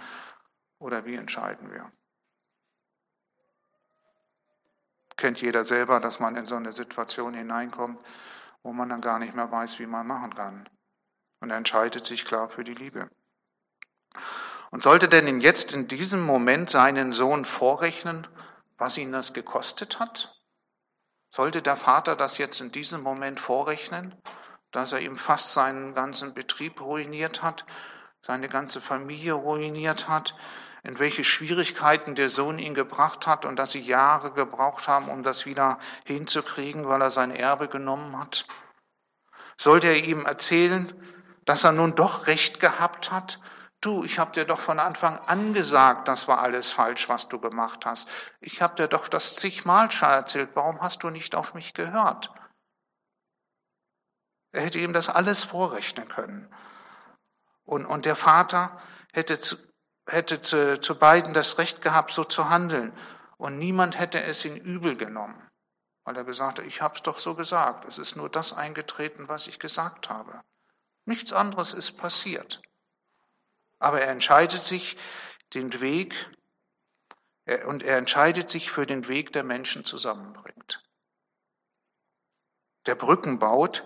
Oder 0.79 1.05
wie 1.05 1.15
entscheiden 1.15 1.71
wir? 1.71 1.91
Kennt 5.21 5.41
jeder 5.41 5.63
selber, 5.65 6.01
dass 6.01 6.19
man 6.19 6.35
in 6.35 6.47
so 6.47 6.57
eine 6.57 6.73
Situation 6.73 7.35
hineinkommt, 7.35 8.01
wo 8.63 8.73
man 8.73 8.89
dann 8.89 9.01
gar 9.01 9.19
nicht 9.19 9.35
mehr 9.35 9.51
weiß, 9.51 9.79
wie 9.79 9.87
man 9.87 10.07
machen 10.07 10.35
kann. 10.35 10.69
Und 11.41 11.51
er 11.51 11.57
entscheidet 11.57 12.05
sich 12.05 12.25
klar 12.25 12.49
für 12.49 12.65
die 12.65 12.75
Liebe. 12.75 13.09
Und 14.71 14.83
sollte 14.83 15.09
denn 15.09 15.41
jetzt 15.41 15.73
in 15.73 15.89
diesem 15.89 16.23
Moment 16.23 16.71
seinen 16.71 17.13
Sohn 17.13 17.45
vorrechnen, 17.45 18.27
was 18.79 18.99
ihn 18.99 19.13
das 19.13 19.33
gekostet 19.33 20.01
hat? 20.01 20.41
Sollte 21.29 21.63
der 21.63 21.77
Vater 21.77 22.17
das 22.17 22.39
jetzt 22.39 22.61
in 22.61 22.73
diesem 22.73 23.03
Moment 23.03 23.39
vorrechnen, 23.39 24.15
dass 24.71 24.93
er 24.93 25.01
ihm 25.01 25.17
fast 25.17 25.53
seinen 25.53 25.95
ganzen 25.95 26.35
Betrieb 26.35 26.81
ruiniert 26.81 27.43
hat, 27.43 27.65
seine 28.23 28.49
ganze 28.49 28.81
Familie 28.81 29.35
ruiniert 29.35 30.09
hat, 30.09 30.35
in 30.83 30.99
welche 30.99 31.25
Schwierigkeiten 31.25 32.15
der 32.15 32.31
Sohn 32.31 32.59
ihn 32.59 32.75
gebracht 32.75 33.27
hat 33.27 33.45
und 33.45 33.57
dass 33.57 33.73
sie 33.73 33.81
Jahre 33.81 34.33
gebraucht 34.33 34.89
haben, 34.89 35.09
um 35.09 35.23
das 35.23 35.47
wieder 35.47 35.79
hinzukriegen, 36.07 36.89
weil 36.89 37.03
er 37.03 37.11
sein 37.11 37.31
Erbe 37.31 37.69
genommen 37.69 38.19
hat? 38.19 38.47
Sollte 39.57 39.89
er 39.89 40.05
ihm 40.05 40.25
erzählen, 40.25 40.93
dass 41.45 41.65
er 41.65 41.73
nun 41.73 41.95
doch 41.95 42.27
recht 42.27 42.61
gehabt 42.61 43.13
hat? 43.13 43.41
Du, 43.83 44.05
ich 44.05 44.19
habe 44.19 44.33
dir 44.33 44.45
doch 44.45 44.61
von 44.61 44.79
Anfang 44.79 45.19
an 45.19 45.55
gesagt, 45.55 46.09
das 46.09 46.29
war 46.29 46.41
alles 46.41 46.71
falsch, 46.71 47.09
was 47.09 47.29
du 47.29 47.39
gemacht 47.39 47.87
hast. 47.87 48.09
Ich 48.41 48.61
habe 48.61 48.75
dir 48.77 48.89
doch 48.89 49.09
das 49.09 49.37
zigmal 49.37 49.91
schon 49.91 50.11
erzählt. 50.11 50.51
Warum 50.55 50.81
hast 50.81 51.03
du 51.03 51.11
nicht 51.11 51.35
auf 51.35 51.55
mich 51.55 51.73
gehört? 51.73 52.31
Er 54.53 54.63
hätte 54.63 54.79
ihm 54.79 54.93
das 54.93 55.09
alles 55.09 55.45
vorrechnen 55.45 56.09
können. 56.09 56.53
Und, 57.65 57.87
und 57.87 58.05
der 58.05 58.17
Vater 58.17 58.81
hätte 59.13 59.39
hätte 60.13 60.43
zu, 60.43 60.81
zu 60.81 60.99
beiden 60.99 61.35
das 61.35 61.59
Recht 61.59 61.81
gehabt, 61.83 62.13
so 62.13 62.25
zu 62.25 62.49
handeln. 62.49 62.97
Und 63.37 63.59
niemand 63.59 63.99
hätte 63.99 64.23
es 64.23 64.45
in 64.45 64.57
übel 64.57 64.97
genommen, 64.97 65.41
weil 66.05 66.17
er 66.17 66.25
gesagt 66.25 66.59
hat, 66.59 66.67
ich 66.67 66.83
habe 66.83 66.97
es 66.97 67.03
doch 67.03 67.19
so 67.19 67.35
gesagt. 67.35 67.87
Es 67.89 67.99
ist 67.99 68.17
nur 68.17 68.29
das 68.29 68.53
eingetreten, 68.53 69.29
was 69.29 69.47
ich 69.47 69.59
gesagt 69.59 70.11
habe. 70.11 70.43
Nichts 71.07 71.33
anderes 71.33 71.73
ist 71.73 71.93
passiert. 71.97 72.61
Aber 73.79 74.03
er 74.03 74.11
entscheidet 74.11 74.65
sich 74.65 74.99
den 75.55 75.81
Weg 75.81 76.15
und 77.67 77.83
er 77.83 77.97
entscheidet 77.97 78.51
sich 78.51 78.71
für 78.71 78.87
den 78.87 79.09
Weg, 79.09 79.33
der 79.33 79.43
Menschen 79.43 79.85
zusammenbringt. 79.85 80.83
Der 82.87 82.95
Brücken 82.95 83.39
baut, 83.39 83.85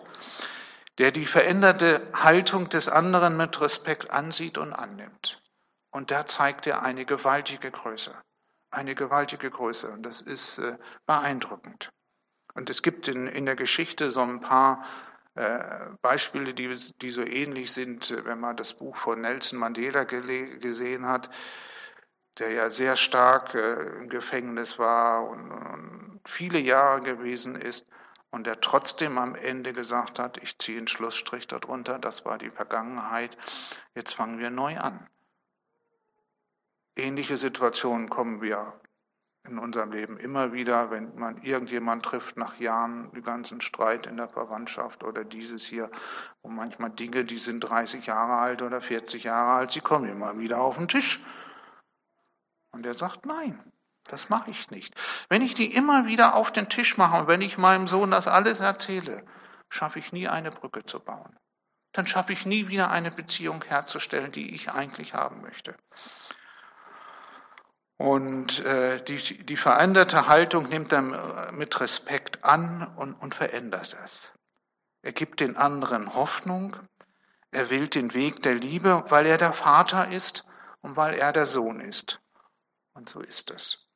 der 0.99 1.13
die 1.13 1.27
veränderte 1.27 2.11
Haltung 2.13 2.69
des 2.69 2.89
anderen 2.89 3.37
mit 3.37 3.61
Respekt 3.61 4.11
ansieht 4.11 4.59
und 4.59 4.73
annimmt. 4.73 5.44
Und 5.95 6.11
da 6.11 6.27
zeigt 6.27 6.67
er 6.67 6.83
eine 6.83 7.05
gewaltige 7.05 7.71
Größe. 7.71 8.21
Eine 8.73 8.97
gewaltige 8.97 9.49
Größe. 9.49 9.93
Und 9.93 10.03
das 10.03 10.21
ist 10.21 10.59
äh, 10.59 10.77
beeindruckend. 11.07 11.89
Und 12.55 12.69
es 12.69 12.83
gibt 12.83 13.07
in, 13.07 13.29
in 13.29 13.47
der 13.47 13.55
Geschichte 13.55 14.11
so 14.11 14.23
ein 14.23 14.41
paar 14.41 14.85
äh, 15.37 15.61
Beispiele, 16.03 16.53
die, 16.53 16.75
die 17.01 17.11
so 17.11 17.23
ähnlich 17.23 17.73
sind, 17.73 18.11
wenn 18.25 18.41
man 18.41 18.57
das 18.57 18.75
Buch 18.75 18.97
von 18.97 19.21
Nelson 19.21 19.61
Mandela 19.61 20.03
gesehen 20.03 21.07
hat, 21.07 21.31
der 22.39 22.51
ja 22.51 22.71
sehr 22.71 22.97
stark 22.97 23.55
äh, 23.55 23.99
im 23.99 24.09
Gefängnis 24.09 24.81
war 24.81 25.29
und, 25.29 25.49
und 25.53 26.21
viele 26.27 26.59
Jahre 26.59 27.03
gewesen 27.03 27.55
ist 27.55 27.87
und 28.33 28.49
der 28.49 28.61
trotzdem 28.61 29.17
am 29.17 29.37
Ende 29.37 29.73
gesagt 29.73 30.19
hat, 30.19 30.39
ich 30.39 30.59
ziehe 30.59 30.79
einen 30.79 30.89
Schlussstrich 30.89 31.47
darunter, 31.47 32.01
das 32.01 32.25
war 32.25 32.37
die 32.37 32.51
Vergangenheit, 32.51 33.39
jetzt 33.95 34.15
fangen 34.15 34.41
wir 34.41 34.51
neu 34.51 34.77
an. 34.77 35.09
Ähnliche 36.97 37.37
Situationen 37.37 38.09
kommen 38.09 38.41
wir 38.41 38.81
in 39.47 39.59
unserem 39.59 39.93
Leben 39.93 40.17
immer 40.17 40.53
wieder, 40.53 40.91
wenn 40.91 41.15
man 41.17 41.43
irgendjemand 41.43 42.05
trifft 42.05 42.37
nach 42.37 42.59
Jahren, 42.59 43.11
die 43.15 43.21
ganzen 43.21 43.61
Streit 43.61 44.07
in 44.07 44.17
der 44.17 44.29
Verwandtschaft 44.29 45.05
oder 45.05 45.23
dieses 45.25 45.65
hier, 45.65 45.91
wo 46.43 46.49
manchmal 46.49 46.91
Dinge, 46.91 47.25
die 47.25 47.39
sind 47.39 47.61
30 47.61 48.07
Jahre 48.07 48.37
alt 48.37 48.63
oder 48.63 48.81
40 48.81 49.25
Jahre 49.25 49.59
alt, 49.59 49.73
sie 49.73 49.81
kommen 49.81 50.09
immer 50.09 50.39
wieder 50.39 50.61
auf 50.61 50.79
den 50.79 50.89
Tisch. 50.89 51.21
Und 52.71 52.87
er 52.87 52.95
sagt, 52.95 53.27
nein, 53.27 53.73
das 54.05 54.31
mache 54.31 54.51
ich 54.51 54.71
nicht. 54.71 54.95
Wenn 55.29 55.43
ich 55.43 55.55
die 55.55 55.75
immer 55.75 56.07
wieder 56.07 56.35
auf 56.35 56.51
den 56.53 56.69
Tisch 56.69 56.97
mache 56.97 57.19
und 57.19 57.29
wenn 57.29 57.43
ich 57.43 57.59
meinem 57.59 57.87
Sohn 57.87 58.11
das 58.11 58.27
alles 58.27 58.61
erzähle, 58.61 59.25
schaffe 59.69 59.99
ich 59.99 60.13
nie 60.13 60.29
eine 60.29 60.51
Brücke 60.51 60.87
zu 60.87 61.01
bauen. 61.01 61.37
Dann 61.93 62.07
schaffe 62.07 62.33
ich 62.33 62.47
nie 62.47 62.69
wieder 62.69 62.91
eine 62.91 63.11
Beziehung 63.11 63.63
herzustellen, 63.65 64.33
die 64.33 64.55
ich 64.55 64.71
eigentlich 64.71 65.15
haben 65.15 65.43
möchte. 65.43 65.77
Und 67.97 68.61
äh, 68.65 69.03
die, 69.05 69.45
die 69.45 69.57
veränderte 69.57 70.27
Haltung 70.27 70.69
nimmt 70.69 70.93
er 70.93 71.53
mit 71.53 71.81
Respekt 71.81 72.45
an 72.45 72.95
und, 72.97 73.15
und 73.15 73.35
verändert 73.35 73.97
es. 74.05 74.33
Er 75.03 75.13
gibt 75.13 75.41
den 75.41 75.57
anderen 75.57 76.15
Hoffnung, 76.15 76.77
er 77.51 77.71
wählt 77.71 77.95
den 77.95 78.15
Weg 78.15 78.43
der 78.43 78.55
Liebe, 78.55 79.05
weil 79.11 79.27
er 79.27 79.39
der 79.39 79.53
Vater 79.53 80.11
ist 80.11 80.45
und 80.81 80.97
weil 80.97 81.15
er 81.15 81.33
der 81.33 81.47
Sohn 81.47 81.81
ist. 81.81 82.21
Und 82.95 83.09
so 83.09 83.21
ist 83.21 83.51
es. 83.51 83.87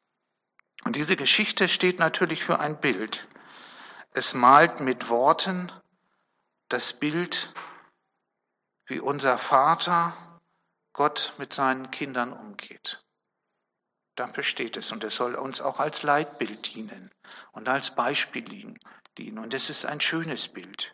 Und 0.84 0.94
diese 0.94 1.16
Geschichte 1.16 1.68
steht 1.68 1.98
natürlich 1.98 2.44
für 2.44 2.60
ein 2.60 2.78
Bild. 2.80 3.26
Es 4.14 4.32
malt 4.32 4.80
mit 4.80 5.08
Worten 5.08 5.72
das 6.68 6.92
Bild, 6.92 7.52
wie 8.86 9.00
unser 9.00 9.38
Vater 9.38 10.40
Gott 10.92 11.34
mit 11.38 11.52
seinen 11.52 11.90
Kindern 11.90 12.32
umgeht. 12.32 13.04
Dafür 14.18 14.42
steht 14.42 14.76
es 14.76 14.90
und 14.90 15.04
es 15.04 15.14
soll 15.14 15.36
uns 15.36 15.60
auch 15.60 15.78
als 15.78 16.02
Leitbild 16.02 16.74
dienen 16.74 17.14
und 17.52 17.68
als 17.68 17.94
Beispiel 17.94 18.42
dienen. 18.42 19.38
Und 19.38 19.54
es 19.54 19.70
ist 19.70 19.86
ein 19.86 20.00
schönes 20.00 20.48
Bild, 20.48 20.92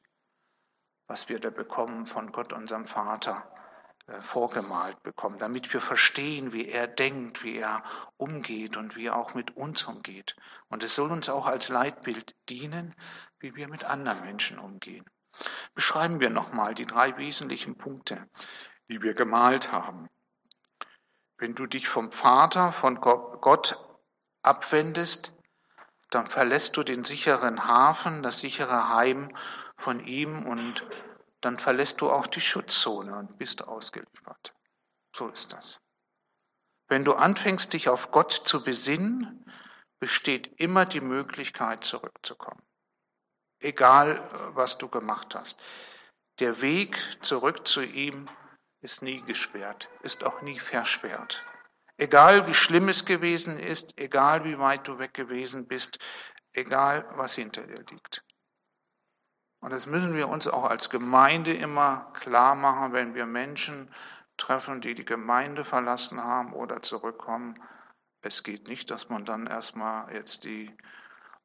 was 1.07 1.31
wir 1.31 1.41
da 1.41 1.49
bekommen 1.49 2.07
von 2.07 2.33
Gott, 2.33 2.53
unserem 2.53 2.87
Vater, 2.87 3.51
äh, 4.09 4.21
vorgemalt 4.21 5.03
bekommen, 5.03 5.39
damit 5.39 5.73
wir 5.73 5.81
verstehen, 5.81 6.53
wie 6.53 6.69
er 6.69 6.87
denkt, 6.87 7.43
wie 7.43 7.57
er 7.57 7.83
umgeht 8.19 8.77
und 8.77 8.95
wie 8.95 9.07
er 9.07 9.17
auch 9.17 9.33
mit 9.33 9.57
uns 9.57 9.85
umgeht. 9.85 10.37
Und 10.69 10.83
es 10.83 10.95
soll 10.95 11.11
uns 11.11 11.31
auch 11.31 11.47
als 11.47 11.71
Leitbild 11.71 12.35
dienen, 12.51 12.95
wie 13.39 13.55
wir 13.55 13.69
mit 13.69 13.85
anderen 13.85 14.21
Menschen 14.21 14.59
umgehen. 14.59 15.09
Beschreiben 15.75 16.21
wir 16.21 16.29
nochmal 16.29 16.75
die 16.75 16.87
drei 16.87 17.17
wesentlichen 17.17 17.79
Punkte, 17.79 18.29
die 18.91 19.01
wir 19.01 19.15
gemalt 19.15 19.73
haben. 19.73 20.11
Wenn 21.45 21.55
du 21.55 21.67
dich 21.67 21.91
vom 21.91 22.11
Vater, 22.11 22.73
von 22.73 23.03
Gott 23.03 23.79
abwendest, 24.41 25.35
dann 26.09 26.27
verlässt 26.27 26.79
du 26.79 26.83
den 26.83 27.05
sicheren 27.05 27.67
Hafen, 27.69 28.23
das 28.23 28.39
sichere 28.39 28.89
Heim 28.89 29.37
von 29.77 30.01
ihm 30.07 30.47
und 30.47 30.87
dann 31.43 31.59
verlässt 31.59 32.01
du 32.01 32.11
auch 32.11 32.27
die 32.27 32.41
Schutzzone 32.41 33.15
und 33.15 33.37
bist 33.37 33.63
ausgeliefert. 33.63 34.55
So 35.15 35.29
ist 35.29 35.53
das. 35.53 35.79
Wenn 36.89 37.05
du 37.05 37.13
anfängst, 37.13 37.75
dich 37.75 37.91
auf 37.91 38.11
Gott 38.11 38.33
zu 38.33 38.65
besinnen, 38.65 39.45
besteht 40.01 40.59
immer 40.59 40.87
die 40.87 41.03
Möglichkeit, 41.03 41.85
zurückzukommen. 41.85 42.63
Egal, 43.61 44.27
was 44.55 44.79
du 44.79 44.89
gemacht 44.89 45.35
hast. 45.35 45.61
Der 46.39 46.63
Weg 46.63 46.99
zurück 47.21 47.69
zu 47.69 47.83
ihm 47.83 48.31
ist 48.85 49.03
nie 49.03 49.23
gesperrt, 49.23 49.89
ist 50.03 50.25
auch 50.25 50.43
nie 50.43 50.61
versperrt. 50.61 51.43
Egal 51.97 52.47
wie 52.47 52.55
schlimm 52.55 52.89
es 52.89 53.05
gewesen 53.05 53.59
ist, 53.59 53.99
egal 53.99 54.45
wie 54.45 54.59
weit 54.59 54.87
du 54.87 54.99
weg 54.99 55.15
gewesen 55.15 55.67
bist, 55.67 55.99
egal 56.53 57.09
was 57.17 57.35
hinter 57.35 57.67
dir 57.67 57.83
liegt. 57.91 58.23
Und 59.61 59.71
das 59.71 59.87
müssen 59.87 60.15
wir 60.15 60.29
uns 60.29 60.47
auch 60.47 60.69
als 60.69 60.91
Gemeinde 60.91 61.55
immer 61.55 62.13
klar 62.13 62.55
machen, 62.55 62.93
wenn 62.93 63.15
wir 63.15 63.25
Menschen 63.25 63.93
treffen, 64.37 64.83
die 64.83 64.95
die 64.95 65.07
Gemeinde 65.07 65.65
verlassen 65.65 66.23
haben 66.23 66.53
oder 66.53 66.83
zurückkommen. 66.83 67.63
Es 68.21 68.43
geht 68.43 68.69
nicht, 68.69 68.91
dass 68.91 69.09
man 69.09 69.25
dann 69.25 69.47
erstmal 69.47 70.13
jetzt 70.13 70.45
die 70.45 70.77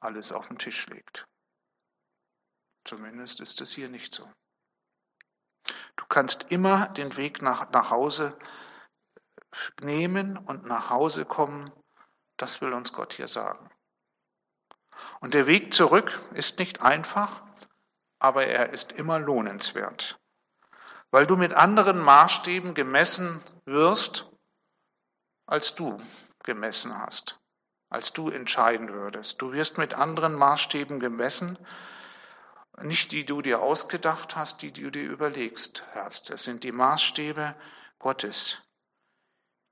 alles 0.01 0.33
auf 0.33 0.47
den 0.49 0.57
Tisch 0.57 0.87
legt. 0.87 1.25
Zumindest 2.85 3.39
ist 3.39 3.61
es 3.61 3.71
hier 3.71 3.87
nicht 3.87 4.13
so. 4.13 4.29
Kannst 6.09 6.51
immer 6.51 6.87
den 6.89 7.15
Weg 7.17 7.41
nach, 7.41 7.71
nach 7.71 7.91
Hause 7.91 8.37
nehmen 9.81 10.37
und 10.37 10.65
nach 10.65 10.89
Hause 10.89 11.25
kommen. 11.25 11.71
Das 12.37 12.61
will 12.61 12.73
uns 12.73 12.93
Gott 12.93 13.13
hier 13.13 13.27
sagen. 13.27 13.69
Und 15.21 15.33
der 15.33 15.47
Weg 15.47 15.73
zurück 15.73 16.21
ist 16.33 16.59
nicht 16.59 16.81
einfach, 16.81 17.41
aber 18.19 18.45
er 18.45 18.69
ist 18.69 18.91
immer 18.91 19.19
lohnenswert, 19.19 20.19
weil 21.11 21.25
du 21.25 21.35
mit 21.35 21.53
anderen 21.53 21.99
Maßstäben 21.99 22.73
gemessen 22.73 23.41
wirst, 23.65 24.29
als 25.45 25.75
du 25.75 26.01
gemessen 26.43 26.97
hast, 26.97 27.39
als 27.89 28.13
du 28.13 28.29
entscheiden 28.29 28.89
würdest. 28.89 29.41
Du 29.41 29.51
wirst 29.51 29.77
mit 29.77 29.93
anderen 29.93 30.35
Maßstäben 30.35 30.99
gemessen, 30.99 31.57
nicht 32.83 33.11
die 33.11 33.25
du 33.25 33.41
dir 33.41 33.61
ausgedacht 33.61 34.35
hast, 34.35 34.61
die 34.61 34.71
du 34.71 34.89
dir 34.89 35.03
überlegst 35.03 35.85
hast. 35.93 36.29
Es 36.29 36.43
sind 36.43 36.63
die 36.63 36.71
Maßstäbe 36.71 37.55
Gottes, 37.99 38.61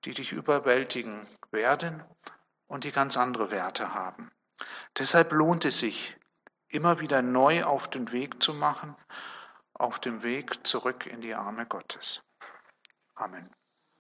die 0.06 0.14
dich 0.14 0.32
überwältigen 0.32 1.28
werden 1.52 2.04
und 2.68 2.84
die 2.84 2.92
ganz 2.92 3.18
andere 3.18 3.52
Werte 3.52 3.94
haben. 3.94 4.32
Deshalb 4.98 5.32
lohnt 5.32 5.66
es 5.66 5.80
sich, 5.80 6.18
immer 6.72 7.00
wieder 7.00 7.22
neu 7.22 7.64
auf 7.64 7.90
den 7.90 8.12
Weg 8.12 8.42
zu 8.42 8.54
machen, 8.54 8.96
auf 9.74 10.00
dem 10.00 10.24
Weg 10.24 10.66
zurück 10.66 11.06
in 11.06 11.22
die 11.22 11.34
Arme 11.34 11.66
Gottes. 11.66 12.22
Amen. 13.16 13.57